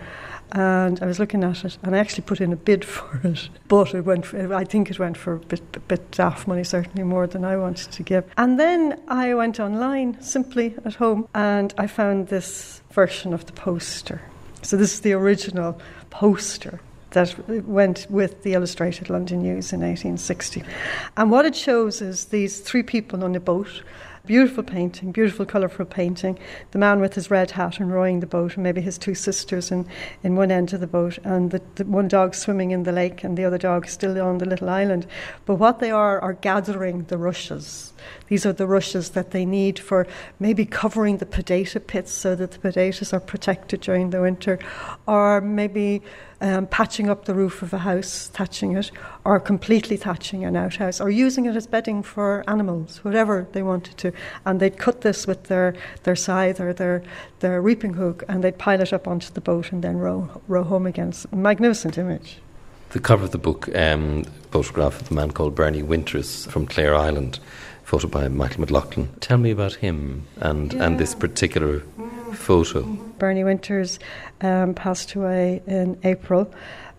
[0.53, 3.49] and I was looking at it, and I actually put in a bid for it,
[3.67, 4.25] but it went.
[4.25, 7.57] For, I think it went for a bit, bit daft money, certainly more than I
[7.57, 8.23] wanted to give.
[8.37, 13.53] And then I went online simply at home, and I found this version of the
[13.53, 14.21] poster.
[14.61, 15.81] So this is the original
[16.11, 16.79] poster
[17.11, 17.35] that
[17.65, 20.63] went with the Illustrated London News in 1860.
[21.17, 23.83] And what it shows is these three people on a boat
[24.25, 26.39] Beautiful painting, beautiful colourful painting.
[26.71, 29.69] The man with his red hat and rowing the boat, and maybe his two sisters
[29.69, 29.85] in,
[30.23, 33.25] in one end of the boat, and the, the one dog swimming in the lake,
[33.25, 35.07] and the other dog still on the little island.
[35.45, 37.92] But what they are are gathering the rushes.
[38.27, 40.07] These are the rushes that they need for
[40.39, 44.59] maybe covering the potato pits so that the potatoes are protected during the winter,
[45.07, 46.01] or maybe
[46.41, 48.91] um, patching up the roof of a house, thatching it,
[49.23, 53.97] or completely thatching an outhouse, or using it as bedding for animals, whatever they wanted
[53.99, 54.11] to.
[54.45, 55.73] And they'd cut this with their,
[56.03, 57.01] their scythe or their,
[57.39, 60.63] their reaping hook, and they'd pile it up onto the boat and then row, row
[60.63, 61.09] home again.
[61.09, 62.39] It's a magnificent image.
[62.89, 66.93] The cover of the book, um, photograph of a man called Bernie Winters from Clare
[66.93, 67.39] Island,
[67.93, 69.07] photo by Michael McLaughlin.
[69.19, 70.83] Tell me about him and, yeah.
[70.83, 71.81] and this particular
[72.33, 72.81] photo.
[73.19, 73.99] Bernie Winters
[74.41, 76.51] um, passed away in April,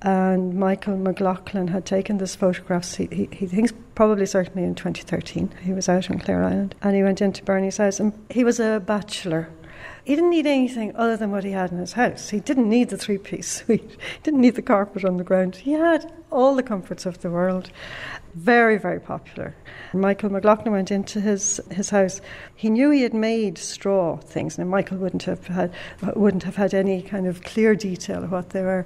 [0.02, 2.94] and Michael McLaughlin had taken this photograph.
[2.94, 5.50] He, he, he, thinks probably certainly in 2013.
[5.64, 8.60] He was out on Clare Island, and he went into Bernie's house, and he was
[8.60, 9.48] a bachelor.
[10.04, 12.28] He didn't need anything other than what he had in his house.
[12.28, 13.90] He didn't need the three piece suite.
[13.90, 15.56] He didn't need the carpet on the ground.
[15.56, 17.70] He had all the comforts of the world.
[18.34, 19.54] Very, very popular.
[19.94, 22.20] Michael McLaughlin went into his, his house.
[22.54, 24.58] He knew he had made straw things.
[24.58, 25.72] Now Michael wouldn't have had
[26.16, 28.84] wouldn't have had any kind of clear detail of what they were.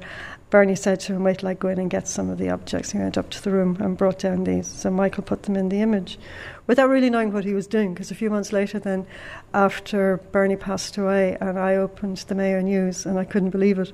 [0.51, 2.92] Bernie said to him, Wait till I go in and get some of the objects.
[2.92, 4.66] He went up to the room and brought down these.
[4.66, 6.18] So Michael put them in the image
[6.66, 7.92] without really knowing what he was doing.
[7.92, 9.07] Because a few months later, then,
[9.53, 13.92] after Bernie passed away, and I opened the Mayo News and I couldn't believe it.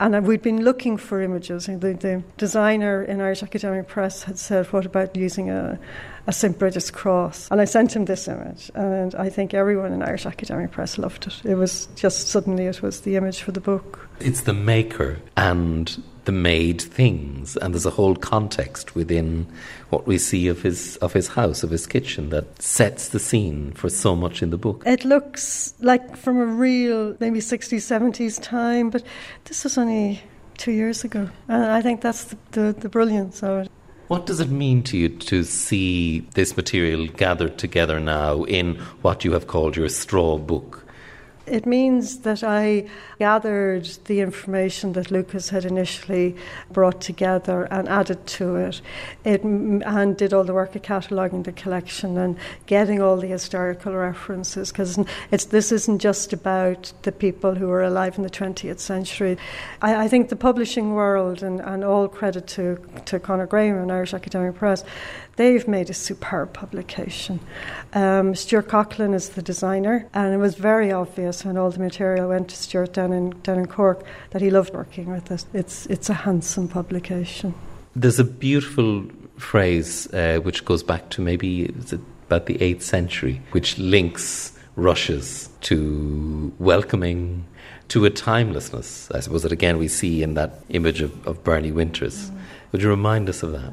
[0.00, 1.66] And uh, we'd been looking for images.
[1.66, 5.78] The, the, designer in Irish Academic Press had said, What about using a,
[6.26, 6.58] a St.
[6.58, 7.48] Bridget's cross?
[7.50, 8.70] And I sent him this image.
[8.74, 11.44] And I think everyone in Irish Academic Press loved it.
[11.44, 14.08] It was just suddenly, it was the image for the book.
[14.20, 19.46] It's the maker and the made things, and there's a whole context within
[19.88, 23.72] what we see of his of his house, of his kitchen, that sets the scene
[23.72, 24.84] for so much in the book.
[24.86, 29.02] It looks like from a real maybe 60s, 70s time, but
[29.46, 30.22] this was only
[30.56, 33.70] two years ago, and I think that's the, the, the brilliance of it.
[34.06, 39.24] What does it mean to you to see this material gathered together now in what
[39.24, 40.79] you have called your straw book?
[41.50, 42.88] It means that I
[43.18, 46.36] gathered the information that Lucas had initially
[46.70, 48.80] brought together and added to it,
[49.24, 52.36] it and did all the work of cataloguing the collection and
[52.66, 54.98] getting all the historical references because
[55.32, 59.36] it's this isn't just about the people who were alive in the 20th century.
[59.82, 63.90] I, I think the publishing world and, and all credit to, to Conor Graham and
[63.90, 64.84] Irish Academic Press,
[65.40, 67.40] they've made a superb publication.
[67.94, 72.28] Um, Stuart Coughlan is the designer, and it was very obvious when all the material
[72.28, 75.46] went to Stuart down in, down in Cork that he loved working with it.
[75.54, 77.54] It's, it's a handsome publication.
[77.96, 79.06] There's a beautiful
[79.38, 81.74] phrase uh, which goes back to maybe
[82.26, 87.46] about the 8th century, which links rushes to welcoming,
[87.88, 91.72] to a timelessness, I suppose, that again we see in that image of, of Bernie
[91.72, 92.28] Winters.
[92.28, 92.38] Mm.
[92.72, 93.72] Would you remind us of that?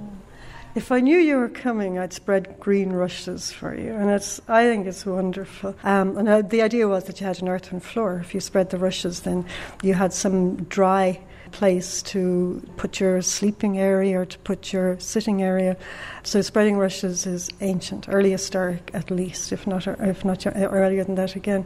[0.78, 4.40] If I knew you were coming, I'd spread green rushes for you, and it's.
[4.48, 5.74] I think it's wonderful.
[5.84, 8.20] Um, and uh, the idea was that you had an earthen floor.
[8.24, 9.44] If you spread the rushes, then
[9.82, 11.20] you had some dry
[11.52, 15.78] place to put your sleeping area or to put your sitting area.
[16.22, 21.16] So spreading rushes is ancient, early historic at least, if not if not earlier than
[21.16, 21.66] that again.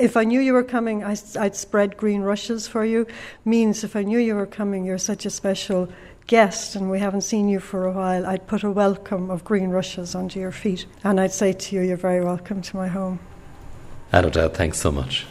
[0.00, 3.06] If I knew you were coming, I'd spread green rushes for you.
[3.44, 5.88] Means if I knew you were coming, you're such a special
[6.30, 9.70] guest and we haven't seen you for a while, I'd put a welcome of green
[9.70, 13.18] rushes under your feet and I'd say to you, You're very welcome to my home.
[14.12, 15.26] Anne O'Dowd, thanks so much.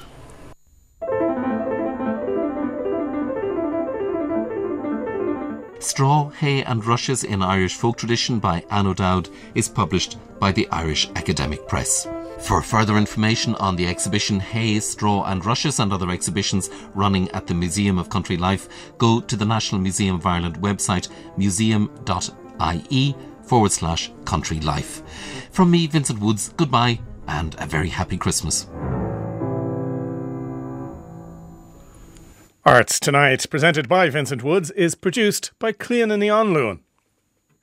[5.79, 10.67] Straw, Hay and Rushes in Irish Folk Tradition by Anne O'Dowd is published by the
[10.69, 12.05] Irish Academic Press.
[12.41, 17.45] For further information on the exhibition Hay, Straw and Rushes and other exhibitions running at
[17.45, 23.71] the Museum of Country Life, go to the National Museum of Ireland website museum.ie forward
[23.71, 25.01] slash country life.
[25.51, 28.67] From me, Vincent Woods, goodbye and a very happy Christmas.
[32.65, 36.79] Arts Tonight, presented by Vincent Woods, is produced by Clíona Ní Anluain.